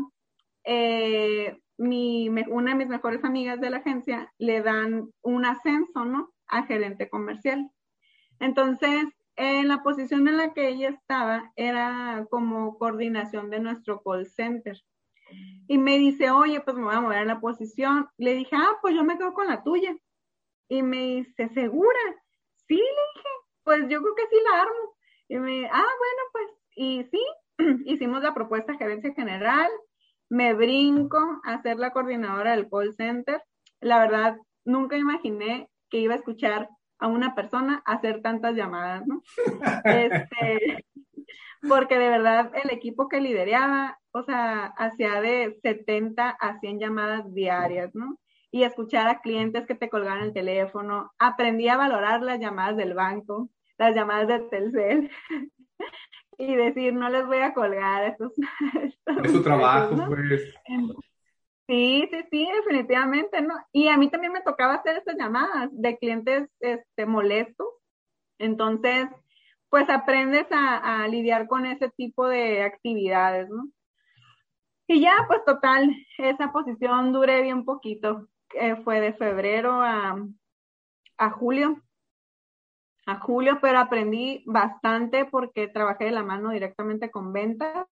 [0.66, 6.34] eh, mi, una de mis mejores amigas de la agencia le dan un ascenso, ¿no?
[6.48, 7.70] A gerente comercial.
[8.40, 9.06] Entonces,
[9.38, 14.82] en la posición en la que ella estaba era como coordinación de nuestro call center.
[15.68, 18.08] Y me dice, oye, pues me voy a mover en la posición.
[18.18, 19.96] Le dije, ah, pues yo me quedo con la tuya.
[20.70, 22.00] Y me dice, ¿segura?
[22.68, 23.30] Sí, le dije,
[23.64, 24.95] pues yo creo que sí la armo.
[25.28, 27.22] Y me, ah, bueno, pues, y sí,
[27.86, 29.70] hicimos la propuesta de gerencia general,
[30.30, 33.42] me brinco a ser la coordinadora del call center.
[33.80, 36.70] La verdad, nunca imaginé que iba a escuchar
[37.00, 39.22] a una persona hacer tantas llamadas, ¿no?
[39.86, 40.86] Este,
[41.68, 47.34] porque de verdad el equipo que lideraba, o sea, hacía de 70 a 100 llamadas
[47.34, 48.18] diarias, ¿no?
[48.56, 51.12] y escuchar a clientes que te colgaban el teléfono.
[51.20, 55.12] Aprendí a valorar las llamadas del banco, las llamadas de Telcel
[56.38, 58.34] y decir, no les voy a colgar estos.
[59.24, 60.54] es su trabajo, pues.
[61.68, 63.56] Sí, sí, sí, definitivamente, ¿no?
[63.72, 67.68] Y a mí también me tocaba hacer estas llamadas de clientes este, molestos.
[68.38, 69.08] Entonces,
[69.70, 73.68] pues aprendes a, lidiar con ese tipo de actividades, ¿no?
[74.88, 78.28] Y ya, pues total, esa posición duré bien poquito.
[78.84, 80.16] fue de febrero a,
[81.18, 81.82] a julio.
[83.06, 87.88] A julio, pero aprendí bastante porque trabajé de la mano directamente con ventas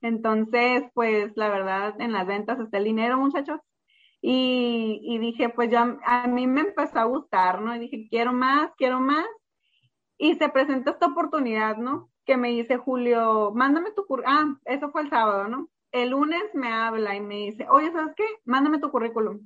[0.00, 3.60] entonces, pues la verdad, en las ventas está el dinero, muchachos.
[4.22, 7.74] Y, dije, pues ya a mí me empezó a gustar, ¿no?
[7.76, 9.26] Y dije, quiero más, quiero más.
[10.18, 12.10] Y se presentó esta oportunidad, ¿no?
[12.24, 14.36] Que me dice Julio, mándame tu currículum.
[14.36, 15.68] Ah, eso fue el sábado, ¿no?
[15.92, 18.24] El lunes me habla y me dice, oye, ¿sabes qué?
[18.44, 19.40] Mándame tu currículum.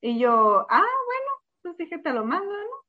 [0.00, 1.30] Y yo, ah, bueno,
[1.62, 2.83] pues dije, te lo mando, ¿no?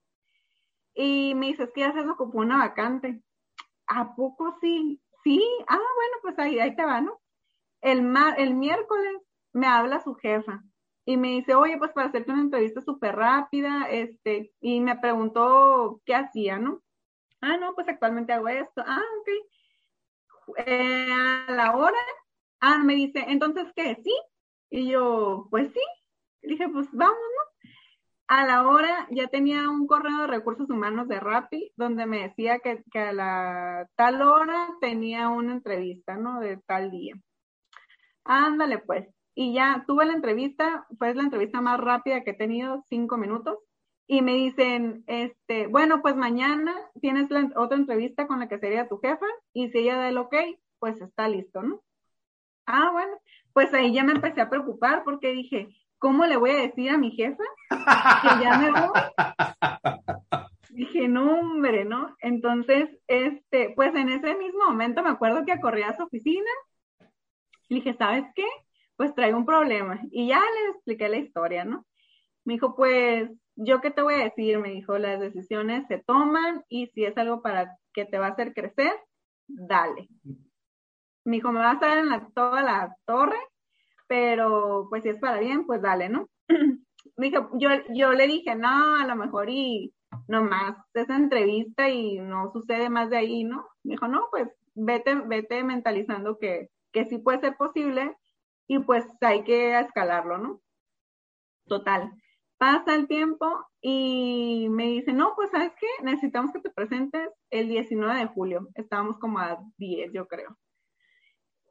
[0.95, 3.21] Y me dice, es que ya se ocupó una vacante.
[3.87, 5.01] ¿A poco sí?
[5.23, 7.21] Sí, ah, bueno, pues ahí, ahí te va, ¿no?
[7.81, 9.21] El, mar, el miércoles
[9.53, 10.63] me habla su jefa
[11.05, 16.01] y me dice, oye, pues para hacerte una entrevista súper rápida, este, y me preguntó
[16.05, 16.81] qué hacía, ¿no?
[17.41, 18.83] Ah, no, pues actualmente hago esto.
[18.85, 20.57] Ah, ok.
[20.65, 21.97] Eh, a la hora,
[22.59, 23.95] ah, me dice, entonces, ¿qué?
[24.03, 24.13] ¿Sí?
[24.69, 25.81] Y yo, pues sí.
[26.41, 27.17] dije, pues vamos.
[28.27, 32.59] A la hora ya tenía un correo de recursos humanos de Rappi donde me decía
[32.59, 36.39] que, a la tal hora tenía una entrevista, ¿no?
[36.39, 37.15] De tal día.
[38.23, 39.07] Ándale, pues.
[39.35, 43.59] Y ya tuve la entrevista, fue la entrevista más rápida que he tenido, cinco minutos.
[44.07, 48.87] Y me dicen, este, bueno, pues mañana tienes la, otra entrevista con la que sería
[48.87, 50.35] tu jefa y si ella da el ok,
[50.79, 51.81] pues está listo, ¿no?
[52.67, 53.17] Ah, bueno,
[53.53, 55.69] pues ahí ya me empecé a preocupar porque dije,
[55.99, 58.89] ¿cómo le voy a decir a mi jefa que ya me voy?
[60.69, 62.15] Dije, no, hombre, ¿no?
[62.19, 66.49] Entonces, este, pues en ese mismo momento me acuerdo que corrí a su oficina
[67.69, 68.45] y dije, ¿sabes qué?
[68.97, 70.01] Pues traigo un problema.
[70.11, 71.85] Y ya le expliqué la historia, ¿no?
[72.43, 74.59] Me dijo, pues, ¿yo qué te voy a decir?
[74.59, 78.31] Me dijo, las decisiones se toman y si es algo para que te va a
[78.31, 78.93] hacer crecer,
[79.47, 80.09] dale.
[81.23, 83.39] Me dijo, me vas a dar en la, toda la torre
[84.07, 86.29] pero pues si es para bien, pues dale, ¿no?
[87.17, 89.93] Dijo, yo, yo le dije, no, a lo mejor y
[90.27, 93.67] nomás esa entrevista y no sucede más de ahí, ¿no?
[93.83, 98.15] Me dijo, no, pues vete, vete mentalizando que, que sí puede ser posible
[98.67, 100.61] y pues hay que escalarlo, ¿no?
[101.67, 102.11] Total.
[102.57, 103.47] Pasa el tiempo
[103.81, 108.67] y me dice, no, pues sabes qué, necesitamos que te presentes el 19 de julio.
[108.75, 110.57] Estábamos como a 10, yo creo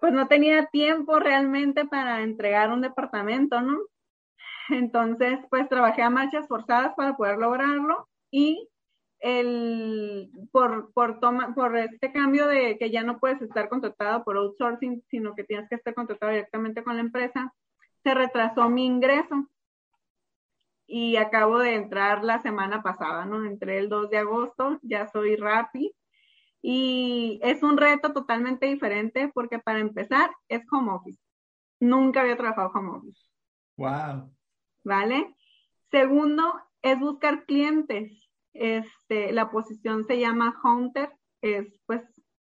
[0.01, 3.78] pues no tenía tiempo realmente para entregar un departamento, ¿no?
[4.70, 8.68] Entonces, pues trabajé a marchas forzadas para poder lograrlo y
[9.20, 14.36] el, por, por, toma, por este cambio de que ya no puedes estar contratado por
[14.36, 17.55] outsourcing, sino que tienes que estar contratado directamente con la empresa,
[18.03, 19.49] se retrasó mi ingreso
[20.86, 23.45] y acabo de entrar la semana pasada, ¿no?
[23.45, 25.95] Entré el 2 de agosto, ya soy Rappi
[26.61, 27.03] y
[27.43, 31.20] es un reto totalmente diferente porque para empezar es home office.
[31.80, 33.20] Nunca había trabajado home office.
[33.76, 34.32] Wow.
[34.85, 35.35] ¿Vale?
[35.91, 38.12] Segundo, es buscar clientes.
[38.53, 41.11] Este, la posición se llama hunter,
[41.41, 42.03] es pues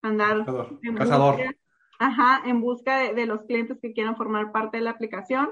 [0.03, 0.45] andar
[0.83, 1.37] en Cazador.
[1.37, 1.55] Busca,
[1.99, 5.51] ajá, en busca de, de los clientes que quieran formar parte de la aplicación.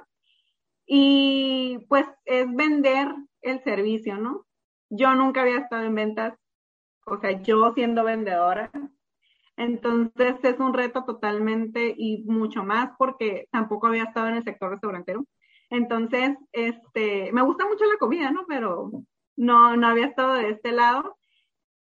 [0.86, 3.08] Y pues es vender
[3.40, 4.46] el servicio, ¿no?
[4.90, 6.34] Yo nunca había estado en ventas
[7.04, 8.70] o sea, yo siendo vendedora.
[9.56, 14.70] Entonces es un reto totalmente y mucho más porque tampoco había estado en el sector
[14.70, 15.26] restaurantero.
[15.70, 18.44] Entonces, este, me gusta mucho la comida, ¿no?
[18.46, 18.90] Pero
[19.36, 21.16] no, no había estado de este lado.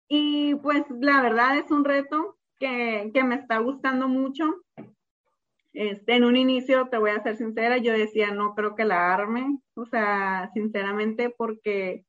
[0.08, 4.62] Y pues la verdad es un reto que, que me está gustando mucho.
[5.72, 9.12] Este, en un inicio, te voy a ser sincera, yo decía, no creo que la
[9.12, 12.04] arme, o sea, sinceramente, porque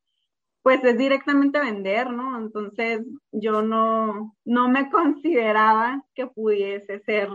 [0.65, 2.39] pues es directamente vender, ¿no?
[2.39, 7.29] Entonces yo no, no me consideraba que pudiese ser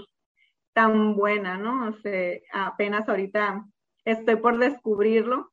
[0.72, 1.91] tan buena, ¿no?
[1.91, 3.64] O sea, apenas ahorita
[4.05, 5.53] estoy por descubrirlo.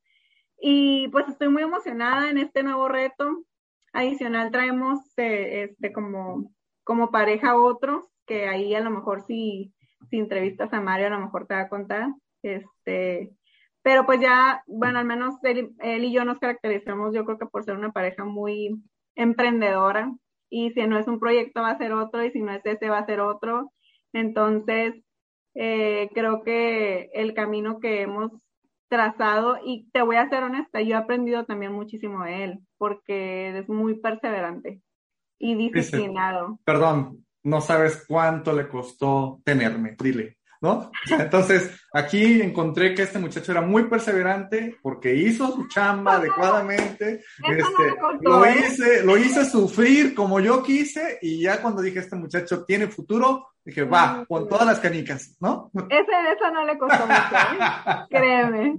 [0.60, 3.46] Y pues estoy muy emocionada en este nuevo reto.
[3.94, 6.52] Adicional traemos eh, este como,
[6.84, 9.72] como pareja otros, que ahí a lo mejor si,
[10.10, 12.10] si entrevistas a Mario a lo mejor te va a contar.
[12.42, 13.36] Este,
[13.88, 17.64] pero pues ya, bueno, al menos él, y yo nos caracterizamos, yo creo que por
[17.64, 18.84] ser una pareja muy
[19.16, 20.14] emprendedora.
[20.50, 22.90] Y si no es un proyecto va a ser otro y si no es ese
[22.90, 23.72] va a ser otro.
[24.12, 24.94] Entonces,
[25.56, 28.34] eh, creo que el camino que hemos
[28.90, 33.58] trazado y te voy a ser honesta, yo he aprendido también muchísimo de él porque
[33.58, 34.82] es muy perseverante
[35.40, 36.60] y disciplinado.
[36.66, 40.37] Perdón, no sabes cuánto le costó tenerme, dile.
[40.62, 40.92] ¿No?
[41.10, 47.24] Entonces, aquí encontré que este muchacho era muy perseverante porque hizo su chamba adecuadamente.
[47.44, 48.56] Este, lo, ¿eh?
[48.60, 53.50] hice, lo hice sufrir como yo quise y ya cuando dije este muchacho tiene futuro,
[53.64, 55.72] dije, va, con todas las canicas, ¿no?
[55.90, 58.06] Ese, eso no le costó mucho, ¿eh?
[58.10, 58.78] créeme.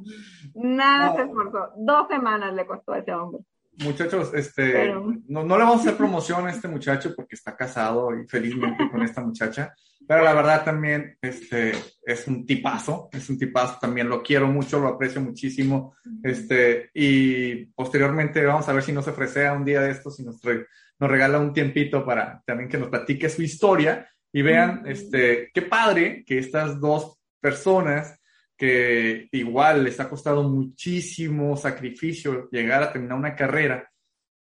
[0.55, 1.71] Nada se esforzó.
[1.77, 3.43] Dos semanas le costó a ese hombre
[3.85, 4.93] muchachos, este,
[5.29, 8.91] no, no, le vamos a hacer promoción a este muchacho porque está casado y felizmente
[8.91, 9.75] con esta muchacha,
[10.09, 14.81] pero la verdad también este, es un tipazo, es un tipazo, también lo quiero mucho,
[14.81, 19.91] lo aprecio muchísimo, este, y posteriormente vamos a ver si nos ofrece un día de
[19.91, 24.41] estos y nos, nos regala un tiempito para también que nos platique su historia y
[24.41, 28.19] vean, este, qué padre que estas dos personas
[28.57, 33.91] que igual les ha costado muchísimo sacrificio llegar a terminar una carrera,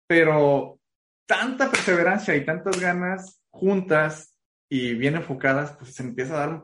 [0.06, 0.80] pero
[1.26, 4.34] tanta perseverancia y tantas ganas juntas
[4.68, 6.62] y bien enfocadas, pues se empieza a dar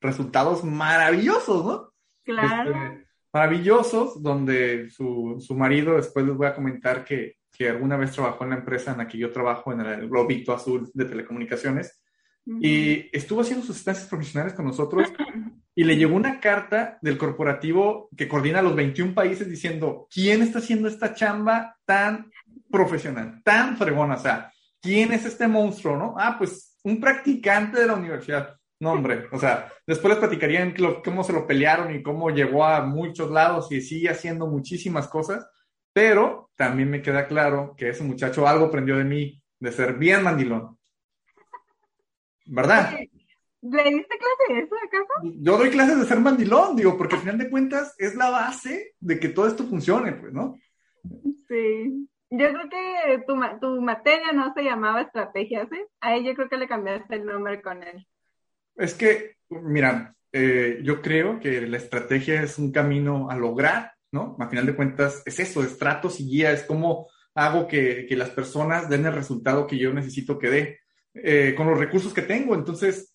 [0.00, 1.92] resultados maravillosos, ¿no?
[2.24, 2.70] Claro.
[2.70, 8.12] Este, maravillosos, donde su, su, marido, después les voy a comentar que, que, alguna vez
[8.12, 12.02] trabajó en la empresa en la que yo trabajo, en el Globito Azul de Telecomunicaciones,
[12.44, 15.12] y estuvo haciendo sus estancias profesionales con nosotros
[15.76, 20.58] y le llegó una carta del corporativo que coordina los 21 países diciendo, ¿quién está
[20.58, 22.30] haciendo esta chamba tan
[22.68, 24.16] profesional, tan fregona?
[24.16, 26.14] O sea, ¿quién es este monstruo, no?
[26.18, 28.56] Ah, pues un practicante de la universidad.
[28.80, 30.74] No, hombre, o sea, después les platicarían
[31.04, 35.48] cómo se lo pelearon y cómo llegó a muchos lados y sigue haciendo muchísimas cosas,
[35.92, 40.24] pero también me queda claro que ese muchacho algo aprendió de mí, de ser bien
[40.24, 40.76] mandilón.
[42.46, 42.98] ¿Verdad?
[43.60, 45.32] ¿Le diste clase de eso acaso?
[45.40, 48.94] Yo doy clases de ser mandilón, digo, porque al final de cuentas es la base
[48.98, 50.58] de que todo esto funcione, pues, ¿no?
[51.46, 52.08] Sí.
[52.34, 55.86] Yo creo que tu, tu materia no se llamaba estrategias, ¿eh?
[56.00, 58.06] A ella creo que le cambiaste el nombre con él.
[58.74, 64.34] Es que, mira, eh, yo creo que la estrategia es un camino a lograr, ¿no?
[64.40, 68.16] A final de cuentas es eso, es tratos y guía, es cómo hago que, que
[68.16, 70.80] las personas den el resultado que yo necesito que dé
[71.12, 72.54] eh, con los recursos que tengo.
[72.54, 73.14] Entonces,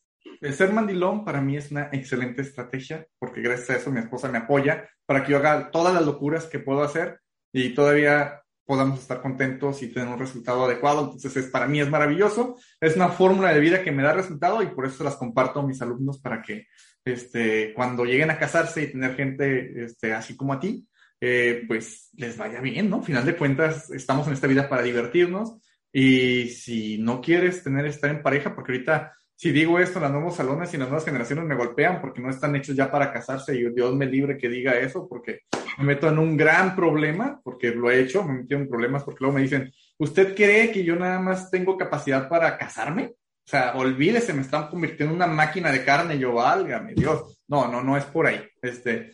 [0.51, 4.38] ser mandilón para mí es una excelente estrategia, porque gracias a eso mi esposa me
[4.38, 7.20] apoya para que yo haga todas las locuras que puedo hacer
[7.51, 11.05] y todavía podamos estar contentos y tener un resultado adecuado.
[11.05, 12.57] Entonces, es, para mí es maravilloso.
[12.82, 15.65] Es una fórmula de vida que me da resultado y por eso las comparto a
[15.65, 16.68] mis alumnos para que
[17.05, 20.86] este, cuando lleguen a casarse y tener gente este, así como a ti,
[21.22, 23.01] eh, pues les vaya bien, ¿no?
[23.01, 25.55] Final de cuentas, estamos en esta vida para divertirnos
[25.91, 30.35] y si no quieres tener estar en pareja, porque ahorita si digo esto, los nuevos
[30.35, 33.69] salones y las nuevas generaciones me golpean porque no están hechos ya para casarse y
[33.71, 35.41] Dios me libre que diga eso porque
[35.77, 39.19] me meto en un gran problema, porque lo he hecho, me metí en problemas porque
[39.21, 43.13] luego me dicen, ¿usted cree que yo nada más tengo capacidad para casarme?
[43.13, 47.39] O sea, olvídese, me están convirtiendo en una máquina de carne, yo válgame, Dios.
[47.47, 48.41] No, no, no es por ahí.
[48.59, 49.11] Este,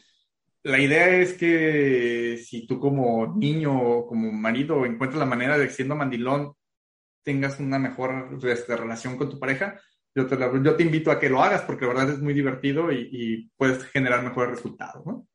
[0.64, 5.70] la idea es que si tú como niño o como marido encuentras la manera de
[5.70, 6.54] siendo mandilón
[7.24, 9.80] tengas una mejor este, relación con tu pareja,
[10.16, 12.92] yo te, yo te invito a que lo hagas porque la verdad es muy divertido
[12.92, 15.28] y, puedes generar mejores resultados, ¿no?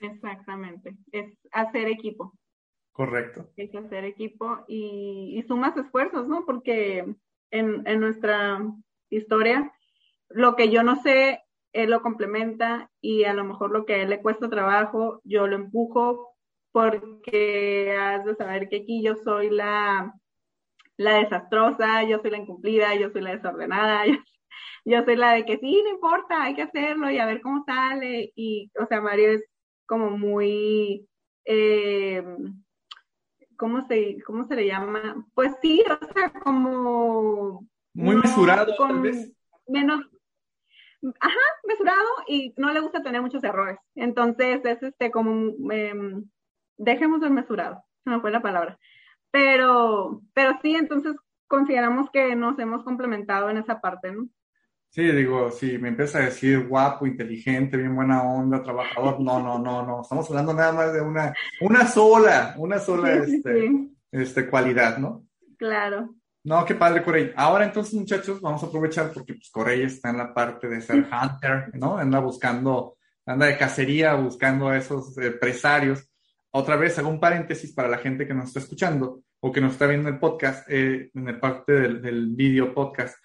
[0.00, 2.32] Exactamente, es hacer equipo.
[2.92, 3.50] Correcto.
[3.56, 6.44] Es hacer equipo y, y sumas esfuerzos, ¿no?
[6.46, 7.04] Porque
[7.50, 8.60] en, en nuestra
[9.10, 9.72] historia,
[10.28, 14.02] lo que yo no sé, él lo complementa y a lo mejor lo que a
[14.02, 16.34] él le cuesta trabajo, yo lo empujo
[16.72, 20.14] porque has de saber que aquí yo soy la,
[20.96, 24.04] la desastrosa, yo soy la incumplida, yo soy la desordenada,
[24.84, 27.64] yo, soy la de que sí, no importa, hay que hacerlo y a ver cómo
[27.64, 28.32] sale.
[28.34, 29.44] Y, o sea, Mario es
[29.86, 31.08] como muy,
[31.44, 32.24] eh,
[33.56, 35.26] ¿cómo, se, ¿cómo se le llama?
[35.34, 37.66] Pues sí, o sea, como...
[37.92, 39.32] Muy mesurado, tal vez.
[39.68, 40.04] Menos,
[41.20, 43.78] ajá, mesurado y no le gusta tener muchos errores.
[43.94, 45.94] Entonces es este como, eh,
[46.76, 48.78] dejemos el mesurado, no fue la palabra.
[49.34, 51.16] Pero, pero sí, entonces
[51.48, 54.28] consideramos que nos hemos complementado en esa parte, ¿no?
[54.90, 59.58] Sí, digo, si me empieza a decir guapo, inteligente, bien buena onda, trabajador, no, no,
[59.58, 64.98] no, no, estamos hablando nada más de una, una sola, una sola este, este, cualidad,
[64.98, 65.26] ¿no?
[65.58, 66.14] Claro.
[66.44, 67.32] No, qué padre, Corey.
[67.34, 71.08] Ahora entonces, muchachos, vamos a aprovechar porque pues, Corey está en la parte de ser
[71.10, 71.98] hunter, ¿no?
[71.98, 76.08] Anda buscando, anda de cacería, buscando a esos empresarios
[76.56, 79.72] otra vez hago un paréntesis para la gente que nos está escuchando o que nos
[79.72, 83.16] está viendo el podcast, eh, en el parte del, del video podcast.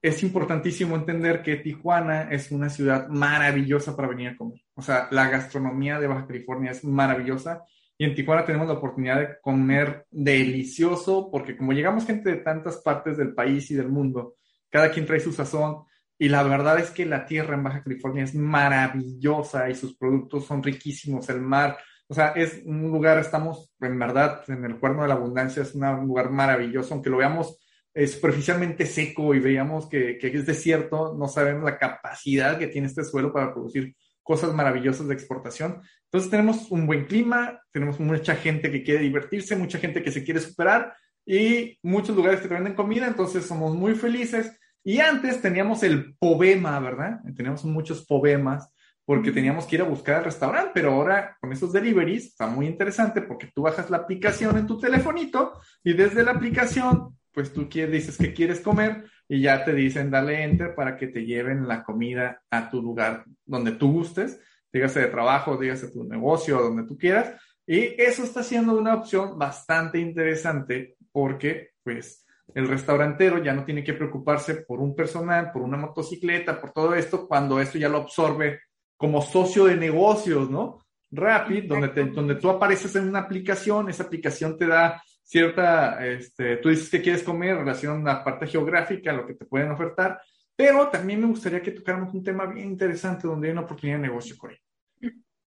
[0.00, 4.60] Es importantísimo entender que Tijuana es una ciudad maravillosa para venir a comer.
[4.74, 7.64] O sea, la gastronomía de Baja California es maravillosa
[7.98, 12.76] y en Tijuana tenemos la oportunidad de comer delicioso porque como llegamos gente de tantas
[12.76, 14.36] partes del país y del mundo,
[14.70, 15.82] cada quien trae su sazón
[16.16, 20.46] y la verdad es que la tierra en Baja California es maravillosa y sus productos
[20.46, 21.76] son riquísimos, el mar,
[22.08, 25.74] o sea, es un lugar, estamos en verdad en el cuerno de la abundancia, es
[25.74, 27.58] un lugar maravilloso, aunque lo veamos
[27.94, 32.86] eh, superficialmente seco y veamos que, que es desierto, no sabemos la capacidad que tiene
[32.86, 35.80] este suelo para producir cosas maravillosas de exportación.
[36.04, 40.24] Entonces tenemos un buen clima, tenemos mucha gente que quiere divertirse, mucha gente que se
[40.24, 40.94] quiere superar
[41.24, 44.58] y muchos lugares que te venden comida, entonces somos muy felices.
[44.84, 47.20] Y antes teníamos el pobema, ¿verdad?
[47.34, 48.72] Teníamos muchos poemas
[49.06, 52.66] porque teníamos que ir a buscar al restaurante, pero ahora con esos deliveries está muy
[52.66, 55.52] interesante porque tú bajas la aplicación en tu telefonito
[55.84, 60.10] y desde la aplicación, pues tú quieres, dices que quieres comer y ya te dicen
[60.10, 64.40] dale enter para que te lleven la comida a tu lugar donde tú gustes,
[64.72, 67.32] dígase de trabajo, dígase tu negocio, donde tú quieras.
[67.64, 73.82] Y eso está siendo una opción bastante interesante porque, pues, el restaurantero ya no tiene
[73.82, 77.98] que preocuparse por un personal, por una motocicleta, por todo esto, cuando esto ya lo
[77.98, 78.60] absorbe
[78.96, 80.80] como socio de negocios, ¿no?
[81.10, 86.56] Rapid, donde, te, donde tú apareces en una aplicación, esa aplicación te da cierta, este,
[86.58, 89.70] tú dices que quieres comer en relación a la parte geográfica, lo que te pueden
[89.70, 90.20] ofertar,
[90.54, 94.08] pero también me gustaría que tocáramos un tema bien interesante donde hay una oportunidad de
[94.08, 94.56] negocio, Corey.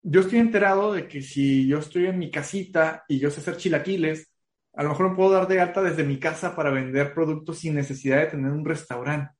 [0.01, 3.57] Yo estoy enterado de que si yo estoy en mi casita y yo sé hacer
[3.57, 4.31] chilaquiles,
[4.73, 7.75] a lo mejor me puedo dar de alta desde mi casa para vender productos sin
[7.75, 9.33] necesidad de tener un restaurante.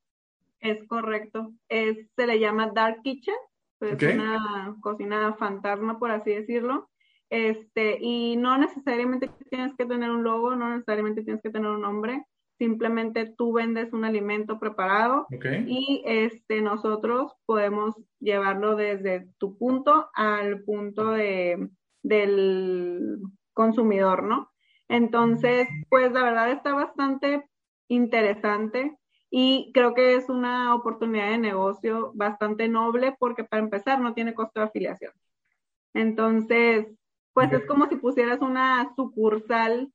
[0.60, 1.54] Es correcto.
[1.70, 3.36] se le llama Dark Kitchen.
[3.82, 6.90] Es una cocina fantasma, por así decirlo.
[7.30, 11.82] Este, y no necesariamente tienes que tener un logo, no necesariamente tienes que tener un
[11.82, 12.26] nombre,
[12.58, 15.28] simplemente tú vendes un alimento preparado
[15.68, 21.70] y este, nosotros podemos llevarlo desde tu punto al punto de,
[22.04, 23.20] del
[23.54, 24.52] consumidor, ¿no?
[24.90, 27.48] Entonces, pues la verdad está bastante
[27.88, 28.99] interesante
[29.32, 34.34] y creo que es una oportunidad de negocio bastante noble porque para empezar no tiene
[34.34, 35.14] costo de afiliación.
[35.94, 36.88] Entonces,
[37.34, 39.92] pues es como si pusieras una sucursal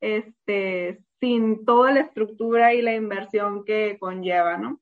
[0.00, 4.80] este, sin toda la estructura y la inversión que conlleva, ¿no?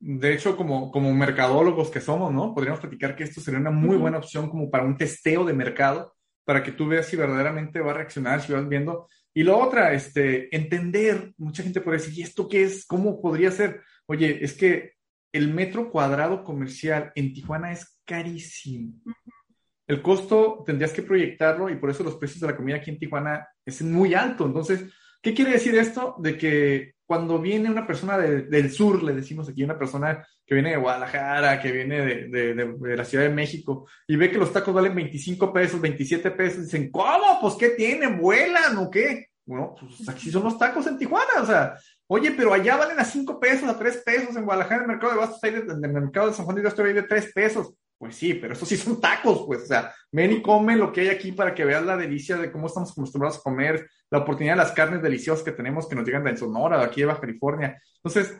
[0.00, 2.54] De hecho, como, como mercadólogos que somos, ¿no?
[2.54, 6.14] Podríamos platicar que esto sería una muy buena opción como para un testeo de mercado,
[6.44, 9.08] para que tú veas si verdaderamente va a reaccionar, si vas viendo.
[9.34, 12.86] Y lo otra, este, entender, mucha gente puede decir, ¿y esto qué es?
[12.86, 13.82] ¿Cómo podría ser?
[14.06, 14.92] Oye, es que
[15.32, 18.94] el metro cuadrado comercial en Tijuana es carísimo
[19.86, 22.98] el costo tendrías que proyectarlo y por eso los precios de la comida aquí en
[22.98, 24.46] Tijuana es muy alto.
[24.46, 24.84] Entonces,
[25.20, 26.16] ¿qué quiere decir esto?
[26.18, 30.70] De que cuando viene una persona del sur, le decimos aquí, una persona que viene
[30.70, 34.94] de Guadalajara, que viene de, la Ciudad de México, y ve que los tacos valen
[34.94, 37.38] 25 pesos, 27 pesos, dicen, ¿cómo?
[37.40, 38.18] Pues, ¿qué tienen?
[38.18, 39.28] ¿Vuelan o qué?
[39.46, 41.74] Bueno, pues aquí son los tacos en Tijuana, o sea,
[42.06, 45.12] oye, pero allá valen a 5 pesos, a 3 pesos, en Guadalajara, en el mercado
[45.12, 47.74] de Bastos, en el mercado de San Juan de Dios, de 3 pesos.
[48.04, 51.00] Pues sí, pero eso sí son tacos, pues, o sea, ven y come lo que
[51.00, 54.52] hay aquí para que veas la delicia de cómo estamos acostumbrados a comer, la oportunidad
[54.52, 57.22] de las carnes deliciosas que tenemos que nos llegan de Sonora, de aquí de Baja
[57.22, 57.80] California.
[57.96, 58.38] Entonces,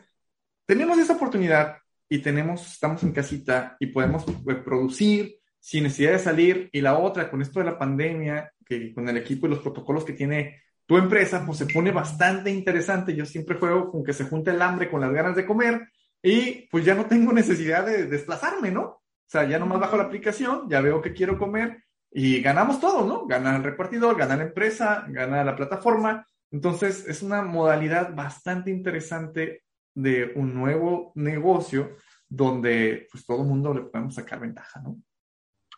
[0.66, 1.78] tenemos esa oportunidad
[2.10, 6.68] y tenemos, estamos en casita y podemos pues, producir sin necesidad de salir.
[6.70, 10.04] Y la otra, con esto de la pandemia, que con el equipo y los protocolos
[10.04, 13.16] que tiene tu empresa, pues se pone bastante interesante.
[13.16, 15.88] Yo siempre juego con que se junte el hambre con las ganas de comer
[16.22, 19.03] y pues ya no tengo necesidad de desplazarme, ¿no?
[19.34, 21.82] Sea, ya nomás bajo la aplicación, ya veo que quiero comer
[22.12, 23.26] y ganamos todo, ¿no?
[23.26, 26.24] Gana el repartidor, gana la empresa, gana la plataforma.
[26.52, 31.96] Entonces, es una modalidad bastante interesante de un nuevo negocio
[32.28, 35.02] donde pues todo el mundo le podemos sacar ventaja, ¿no?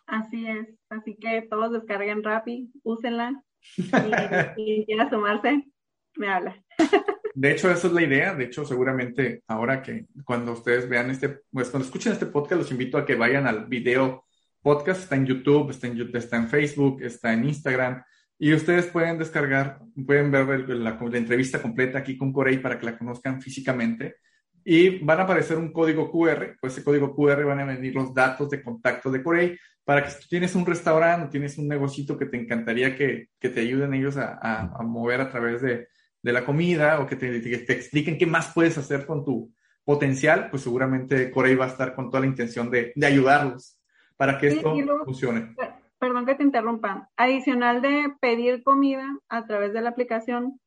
[0.05, 3.43] Así es, así que todos descarguen Rappi, úsenla
[3.75, 3.81] y,
[4.55, 5.65] y quien sumarse,
[6.15, 6.63] me habla.
[7.39, 8.33] De hecho, esa es la idea.
[8.33, 12.71] De hecho, seguramente ahora que cuando ustedes vean este, pues cuando escuchen este podcast, los
[12.71, 14.25] invito a que vayan al video
[14.63, 15.03] podcast.
[15.03, 18.03] Está en YouTube, está en, está en Facebook, está en Instagram.
[18.39, 22.97] Y ustedes pueden descargar, pueden ver la, entrevista completa aquí con Corey para que la
[22.97, 24.15] conozcan físicamente.
[24.65, 28.15] Y van a aparecer un código QR, pues ese código QR van a venir los
[28.15, 32.17] datos de contacto de Corey para que si tú tienes un restaurante tienes un negocito
[32.17, 35.87] que te encantaría que, que te ayuden ellos a, a mover a través de,
[36.27, 39.49] de la comida o que te, te, expliquen qué más puedes hacer con tu
[39.85, 43.79] potencial, pues seguramente Corey va a estar con toda la intención de, de ayudarlos
[44.17, 44.75] para que esto
[45.05, 45.55] funcione.
[45.97, 47.09] Perdón que te interrumpa.
[47.15, 50.59] Adicional de pedir comida a través de la aplicación,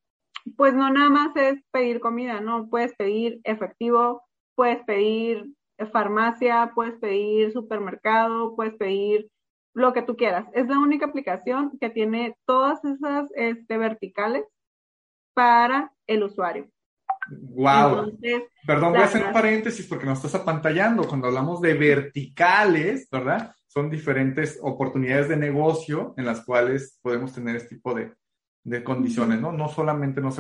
[0.56, 2.70] pues no nada más es pedir comida, ¿no?
[2.70, 4.22] Puedes pedir efectivo,
[4.54, 5.52] puedes pedir
[5.92, 9.28] farmacia, puedes pedir supermercado, puedes pedir
[9.74, 10.46] lo que tú quieras.
[10.54, 14.44] Es la única aplicación que tiene todas esas este, verticales
[15.40, 16.68] para el usuario.
[17.30, 18.18] Wow.
[18.66, 21.08] Perdón, voy a hacer un paréntesis porque nos estás apantallando.
[21.08, 23.54] Cuando hablamos de verticales, ¿verdad?
[23.66, 28.12] Son diferentes oportunidades de negocio en las cuales podemos tener este tipo de,
[28.64, 29.50] de condiciones, ¿no?
[29.50, 30.38] No solamente nos,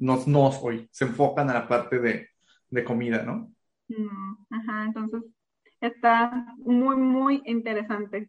[0.00, 2.30] nos, nos, hoy se enfocan a la parte de,
[2.70, 3.52] de comida, ¿no?
[4.50, 5.22] Ajá, entonces
[5.80, 8.28] está muy, muy interesante.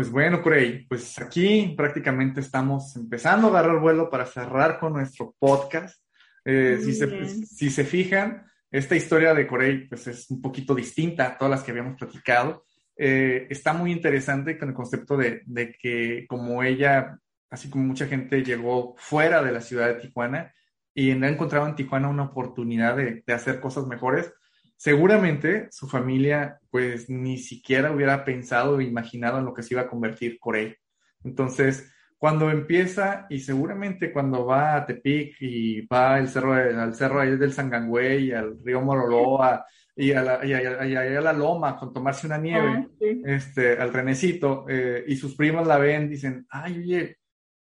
[0.00, 5.34] Pues bueno, Corey, pues aquí prácticamente estamos empezando a agarrar vuelo para cerrar con nuestro
[5.38, 6.02] podcast.
[6.42, 11.26] Eh, si, se, si, se, fijan, esta historia de Corey pues es un poquito distinta
[11.26, 12.64] a todas las que habíamos platicado.
[12.96, 17.18] Eh, está muy interesante con el concepto de, de, que como ella,
[17.50, 20.50] así como mucha gente llegó fuera de la ciudad de Tijuana
[20.94, 24.32] y ha encontrado en Tijuana una oportunidad de, de hacer cosas mejores,
[24.80, 29.82] seguramente su familia pues ni siquiera hubiera pensado o imaginado en lo que se iba
[29.82, 30.74] a convertir Corey.
[31.22, 37.20] Entonces, cuando empieza y seguramente cuando va a Tepic y va al cerro, al cerro
[37.20, 42.26] ahí del Sangangüey, al río Moroloa y a la, y a, la loma con tomarse
[42.26, 47.18] una nieve, ah, este, al trenecito, eh, y sus primas la ven, dicen, ay, oye,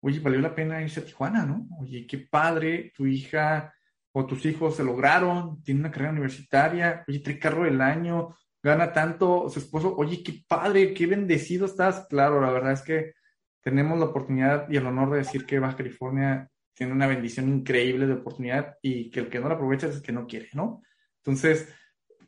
[0.01, 1.67] oye, valió la pena irse a Tijuana, ¿no?
[1.79, 3.71] Oye, qué padre, tu hija
[4.13, 8.93] o tus hijos se lograron, tiene una carrera universitaria, oye, trae carro del año, gana
[8.93, 12.07] tanto, su esposo, oye, qué padre, qué bendecido estás.
[12.07, 13.13] Claro, la verdad es que
[13.61, 18.05] tenemos la oportunidad y el honor de decir que Baja California tiene una bendición increíble
[18.05, 20.81] de oportunidad y que el que no la aprovecha es el que no quiere, ¿no?
[21.17, 21.73] Entonces,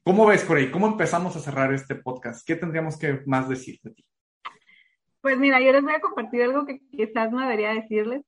[0.04, 0.72] ¿cómo ves, Corey?
[0.72, 2.46] ¿Cómo empezamos a cerrar este podcast?
[2.46, 4.06] ¿Qué tendríamos que más decir de ti?
[5.22, 8.22] Pues mira, yo les voy a compartir algo que quizás no debería decirles,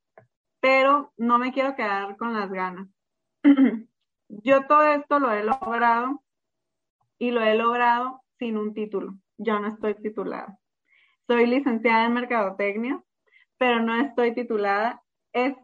[0.60, 2.88] pero no me quiero quedar con las ganas.
[4.30, 6.24] Yo todo esto lo he logrado
[7.18, 9.16] y lo he logrado sin un título.
[9.38, 10.58] Yo no estoy titulada.
[11.28, 13.02] Soy licenciada en mercadotecnia,
[13.58, 15.02] pero no estoy titulada.
[15.34, 15.56] Es,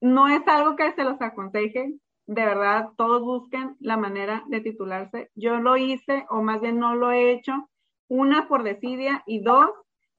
[0.00, 1.94] no es algo que se los aconseje.
[2.26, 5.30] De verdad, todos busquen la manera de titularse.
[5.34, 7.68] Yo lo hice, o más bien no lo he hecho,
[8.08, 9.70] una por desidia y dos,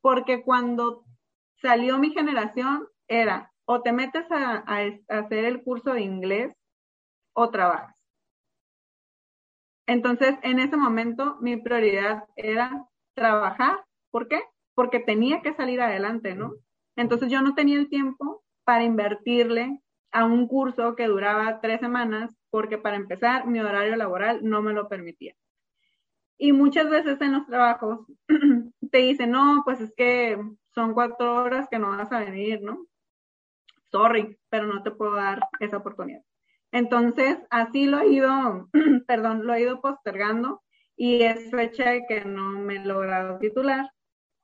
[0.01, 1.05] porque cuando
[1.61, 4.63] salió mi generación era o te metes a
[5.07, 6.53] hacer el curso de inglés
[7.41, 7.95] o trabajas.
[9.87, 13.83] Entonces, en ese momento, mi prioridad era trabajar.
[14.11, 14.41] ¿Por qué?
[14.75, 16.53] Porque tenía que salir adelante, ¿no?
[16.95, 19.81] Entonces, yo no tenía el tiempo para invertirle
[20.11, 24.73] a un curso que duraba tres semanas, porque para empezar, mi horario laboral no me
[24.73, 25.35] lo permitía.
[26.37, 27.99] Y muchas veces en los trabajos
[28.91, 30.37] te dicen, no, pues es que
[30.73, 32.85] son cuatro horas que no vas a venir, ¿no?
[33.91, 36.23] Sorry, pero no te puedo dar esa oportunidad.
[36.71, 38.69] Entonces, así lo he ido,
[39.07, 40.61] perdón, lo he ido postergando
[40.95, 43.91] y es fecha de que no me he logrado titular.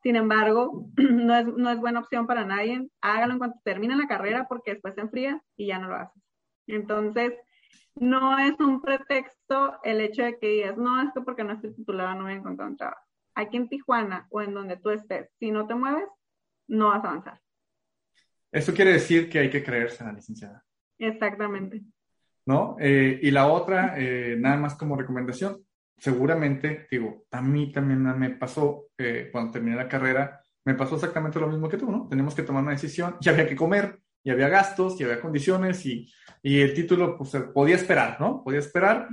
[0.03, 2.89] Sin embargo, no es, no es buena opción para nadie.
[3.01, 6.21] Hágalo en cuanto termine la carrera porque después se enfría y ya no lo haces.
[6.67, 7.33] Entonces,
[7.95, 11.73] no es un pretexto el hecho de que digas, no, es que porque no estoy
[11.73, 13.01] titulada no voy a encontrar un trabajo.
[13.35, 16.07] Aquí en Tijuana o en donde tú estés, si no te mueves,
[16.67, 17.41] no vas a avanzar.
[18.51, 20.63] Eso quiere decir que hay que creerse la licenciada.
[20.97, 21.83] Exactamente.
[22.47, 22.77] ¿No?
[22.79, 25.57] Eh, y la otra, eh, nada más como recomendación,
[25.97, 31.39] seguramente, digo, a mí también me pasó, eh, cuando terminé la carrera, me pasó exactamente
[31.39, 32.07] lo mismo que tú, ¿no?
[32.07, 35.85] Teníamos que tomar una decisión, y había que comer, y había gastos, y había condiciones,
[35.85, 36.09] y,
[36.41, 38.43] y el título, pues, podía esperar, ¿no?
[38.43, 39.09] Podía esperar.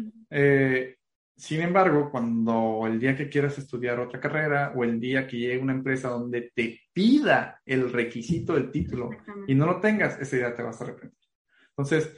[1.37, 5.59] sin embargo, cuando el día que quieras estudiar otra carrera o el día que llegue
[5.59, 9.11] una empresa donde te pida el requisito del título
[9.49, 11.24] y no lo tengas, ese día te vas a arrepentir.
[11.77, 12.17] Entonces,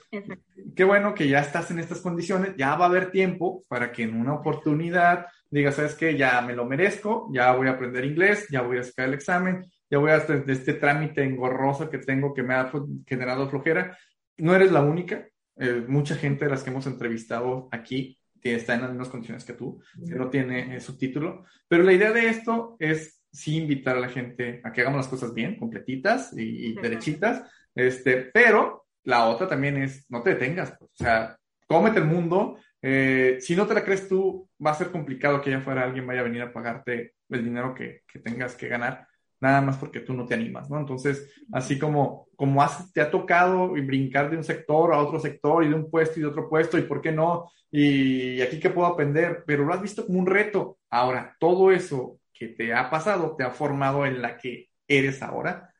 [0.75, 4.03] qué bueno que ya estás en estas condiciones, ya va a haber tiempo para que
[4.03, 8.47] en una oportunidad digas, sabes qué, ya me lo merezco, ya voy a aprender inglés,
[8.51, 12.35] ya voy a sacar el examen, ya voy a hacer este trámite engorroso que tengo
[12.35, 12.71] que me ha
[13.07, 13.97] generado flojera.
[14.37, 15.27] No eres la única,
[15.57, 18.19] eh, mucha gente de las que hemos entrevistado aquí
[18.55, 21.93] está en las mismas condiciones que tú, que no tiene eh, su título, pero la
[21.93, 25.57] idea de esto es sí invitar a la gente a que hagamos las cosas bien,
[25.57, 27.43] completitas y, y derechitas,
[27.75, 32.59] este, pero la otra también es, no te detengas, pues, o sea, cómete el mundo.
[32.83, 36.07] Eh, si no te la crees tú, va a ser complicado que allá fuera alguien
[36.07, 39.07] vaya a venir a pagarte el dinero que, tengas que ganar,
[39.41, 40.81] nada más porque tú no te animas, ¿no?
[40.81, 45.63] Entonces, así como, como has, te ha tocado brincar de un sector a otro sector
[45.63, 48.71] y de un puesto y de otro puesto, y por qué no, y aquí qué
[48.71, 50.79] puedo aprender, pero lo has visto como un reto.
[50.91, 55.73] Ahora, todo eso que te ha pasado te ha formado en la que eres ahora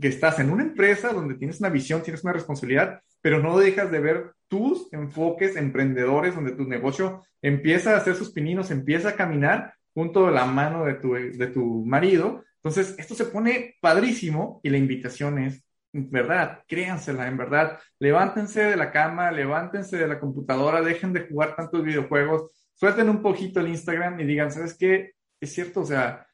[0.00, 3.90] que estás en una empresa donde tienes una visión, tienes una responsabilidad, pero no dejas
[3.90, 9.16] de ver tus enfoques emprendedores, donde tu negocio empieza a hacer sus pininos, empieza a
[9.16, 12.44] caminar junto a la mano de tu, de tu marido.
[12.56, 18.64] Entonces, esto se pone padrísimo y la invitación es, en verdad, créansela, en verdad, levántense
[18.64, 23.60] de la cama, levántense de la computadora, dejen de jugar tantos videojuegos, suelten un poquito
[23.60, 25.12] el Instagram y digan, ¿sabes qué?
[25.40, 26.26] Es cierto, o sea,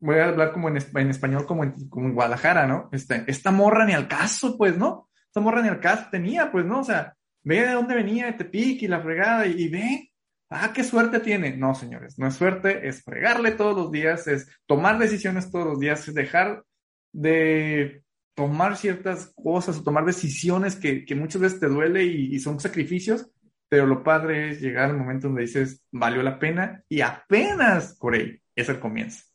[0.00, 2.88] voy a hablar como en, español, como en, como en Guadalajara, ¿no?
[2.92, 5.08] Este, esta morra ni al caso, pues, ¿no?
[5.26, 6.80] Esta morra ni al caso tenía, pues, ¿no?
[6.80, 10.10] O sea, ve de dónde venía, de Tepic y la fregada, y, ve,
[10.48, 11.56] ah, qué suerte tiene.
[11.56, 15.80] No, señores, no es suerte, es fregarle todos los días, es tomar decisiones todos los
[15.80, 16.64] días, es dejar
[17.12, 18.02] de
[18.34, 22.58] tomar ciertas cosas o tomar decisiones que, que muchas veces te duele y, y son
[22.58, 23.30] sacrificios,
[23.68, 28.40] pero lo padre es llegar al momento donde dices, valió la pena y apenas, Corey,
[28.56, 29.29] es el comienzo.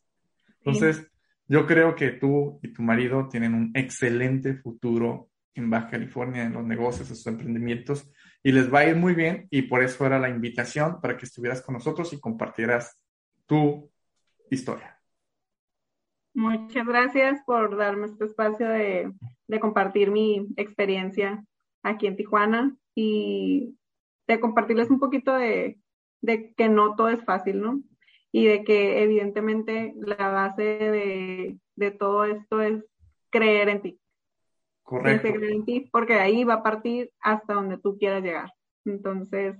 [0.66, 1.11] Entonces,
[1.47, 6.53] yo creo que tú y tu marido tienen un excelente futuro en Baja California, en
[6.53, 8.11] los negocios, en sus emprendimientos,
[8.43, 11.26] y les va a ir muy bien, y por eso era la invitación para que
[11.26, 12.99] estuvieras con nosotros y compartieras
[13.45, 13.89] tu
[14.49, 14.99] historia.
[16.34, 19.13] Muchas gracias por darme este espacio de,
[19.61, 21.45] compartir mi experiencia
[21.82, 23.78] aquí en Tijuana y
[24.28, 25.80] de compartirles un poquito de,
[26.22, 27.82] de que no todo es fácil, ¿no?
[28.36, 32.83] Y de que evidentemente la base de, todo esto es
[33.29, 33.99] creer en ti.
[34.83, 35.31] Correcto.
[35.31, 38.51] creer en ti, porque de ahí va a partir hasta donde tú quieras llegar.
[38.83, 39.55] Entonces,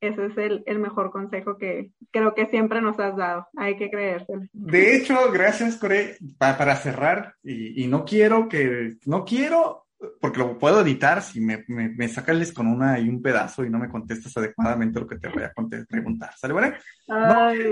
[0.00, 3.46] ese es el, mejor consejo que creo que siempre nos has dado.
[3.54, 4.44] Hay que creérselo.
[4.54, 9.84] De hecho, gracias, Core, para, cerrar, y, y, no quiero que, no quiero
[10.20, 12.10] porque lo puedo editar si me, me, me
[12.54, 15.52] con una y un pedazo y no me contestas adecuadamente lo que te voy a
[15.88, 16.34] preguntar.
[16.36, 16.78] ¿Sale, vale?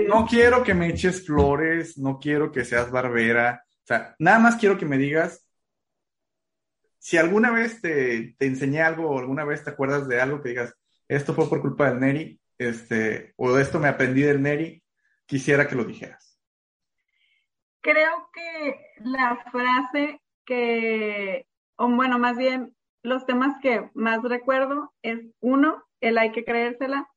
[0.07, 3.63] No, quiero que me eches flores, no quiero que seas barbera.
[3.65, 5.45] O sea, nada más quiero que me digas
[6.99, 10.49] si alguna vez te, te enseñé algo o alguna vez te acuerdas de algo que
[10.49, 10.73] digas,
[11.07, 14.83] esto fue por culpa del Neri, este, o esto me aprendí del Neri,
[15.25, 16.39] quisiera que lo dijeras.
[17.81, 21.47] Creo que la frase que
[21.81, 27.09] o bueno, más bien los temas que más recuerdo es uno, el hay que creérsela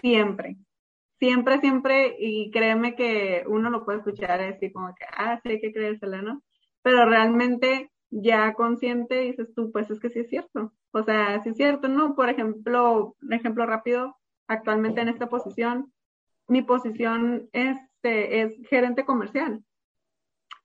[0.00, 0.56] siempre.
[1.18, 5.60] Siempre, siempre, y créeme que uno lo puede escuchar así como que, ah, sí hay
[5.60, 6.44] que creérsela, ¿no?
[6.82, 10.72] Pero realmente ya consciente dices tú, pues es que sí es cierto.
[10.92, 12.14] O sea, sí es cierto, ¿no?
[12.14, 15.92] Por ejemplo, un ejemplo rápido, actualmente en esta posición,
[16.46, 19.64] mi posición este, es gerente comercial.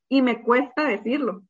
[0.10, 1.42] Y me cuesta decirlo.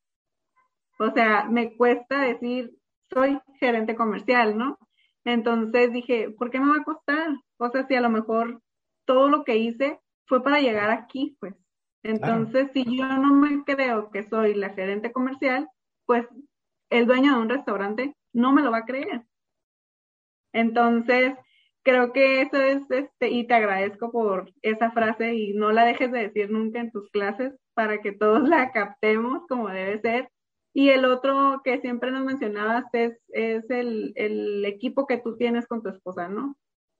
[1.01, 2.77] O sea, me cuesta decir,
[3.09, 4.77] soy gerente comercial, ¿no?
[5.25, 7.29] Entonces dije, ¿por qué me va a costar?
[7.57, 8.61] O sea, si a lo mejor
[9.05, 11.55] todo lo que hice fue para llegar aquí, pues.
[12.03, 15.67] Entonces, si yo no me creo que soy la gerente comercial,
[16.05, 16.27] pues
[16.91, 19.25] el dueño de un restaurante no me lo va a creer.
[20.53, 21.33] Entonces,
[21.83, 26.11] creo que eso es, este, y te agradezco por esa frase y no la dejes
[26.11, 30.29] de decir nunca en tus clases para que todos la captemos como debe ser
[30.73, 35.67] y el otro que siempre nos mencionabas es, es el, el, equipo que tú tienes
[35.67, 36.57] con tu esposa, ¿no?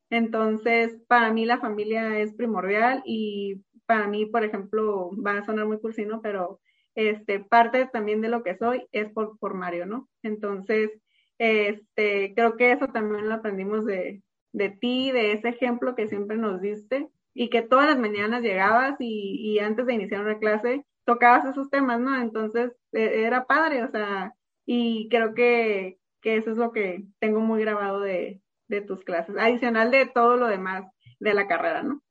[0.10, 5.68] Entonces, para mí la familia es primordial y para mí, por ejemplo, va a sonar
[5.68, 6.60] muy cursino, pero
[6.96, 10.10] este, parte también de lo que soy es por, por Mario, ¿no?
[10.22, 10.92] Entonces,
[11.38, 16.38] este, creo que eso también lo aprendimos de, de ti, de ese ejemplo que siempre
[16.38, 20.86] nos diste y que todas las mañanas llegabas y, y antes de iniciar una clase
[21.06, 22.20] tocabas esos temas, ¿no?
[22.20, 24.34] Entonces e, era padre, o sea,
[24.66, 29.36] y creo que, que, eso es lo que tengo muy grabado de, de, tus clases,
[29.38, 30.86] adicional de todo lo demás
[31.20, 32.02] de la carrera, ¿no?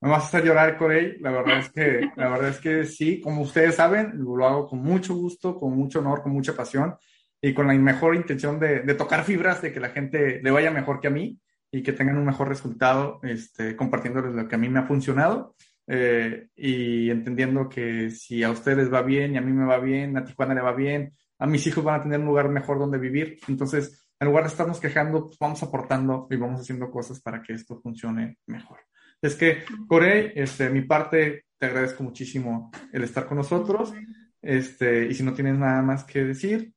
[0.00, 1.18] Me vas a hacer llorar, Corey.
[1.20, 4.80] La verdad es que, la verdad es que sí, como ustedes saben, lo hago con
[4.80, 6.96] mucho gusto, con mucho honor, con mucha pasión
[7.40, 10.70] y con la mejor intención de, de tocar fibras, de que la gente le vaya
[10.70, 11.38] mejor que a mí
[11.70, 15.54] y que tengan un mejor resultado, este, compartiéndoles lo que a mí me ha funcionado
[15.86, 20.16] eh, y entendiendo que si a ustedes va bien y a mí me va bien,
[20.16, 22.98] a Tijuana le va bien, a mis hijos van a tener un lugar mejor donde
[22.98, 23.38] vivir.
[23.48, 27.52] Entonces, en lugar de estarnos quejando, pues vamos aportando y vamos haciendo cosas para que
[27.52, 28.78] esto funcione mejor.
[29.20, 33.92] Es que, Corey, este, mi parte, te agradezco muchísimo el estar con nosotros.
[34.40, 36.72] Este, y si no tienes nada más que decir.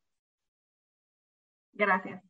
[1.73, 2.23] Gracias.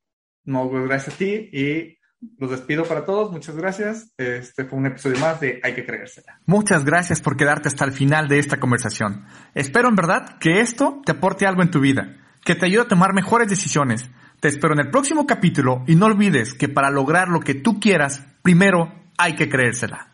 [0.43, 1.96] No, pues gracias a ti y
[2.37, 4.11] los despido para todos, muchas gracias.
[4.17, 6.39] Este fue un episodio más de Hay que creérsela.
[6.45, 9.25] Muchas gracias por quedarte hasta el final de esta conversación.
[9.53, 12.87] Espero en verdad que esto te aporte algo en tu vida, que te ayude a
[12.87, 14.09] tomar mejores decisiones.
[14.39, 17.79] Te espero en el próximo capítulo y no olvides que para lograr lo que tú
[17.79, 20.09] quieras, primero hay que creérsela.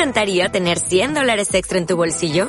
[0.00, 2.48] encantaría tener 100 dólares extra en tu bolsillo?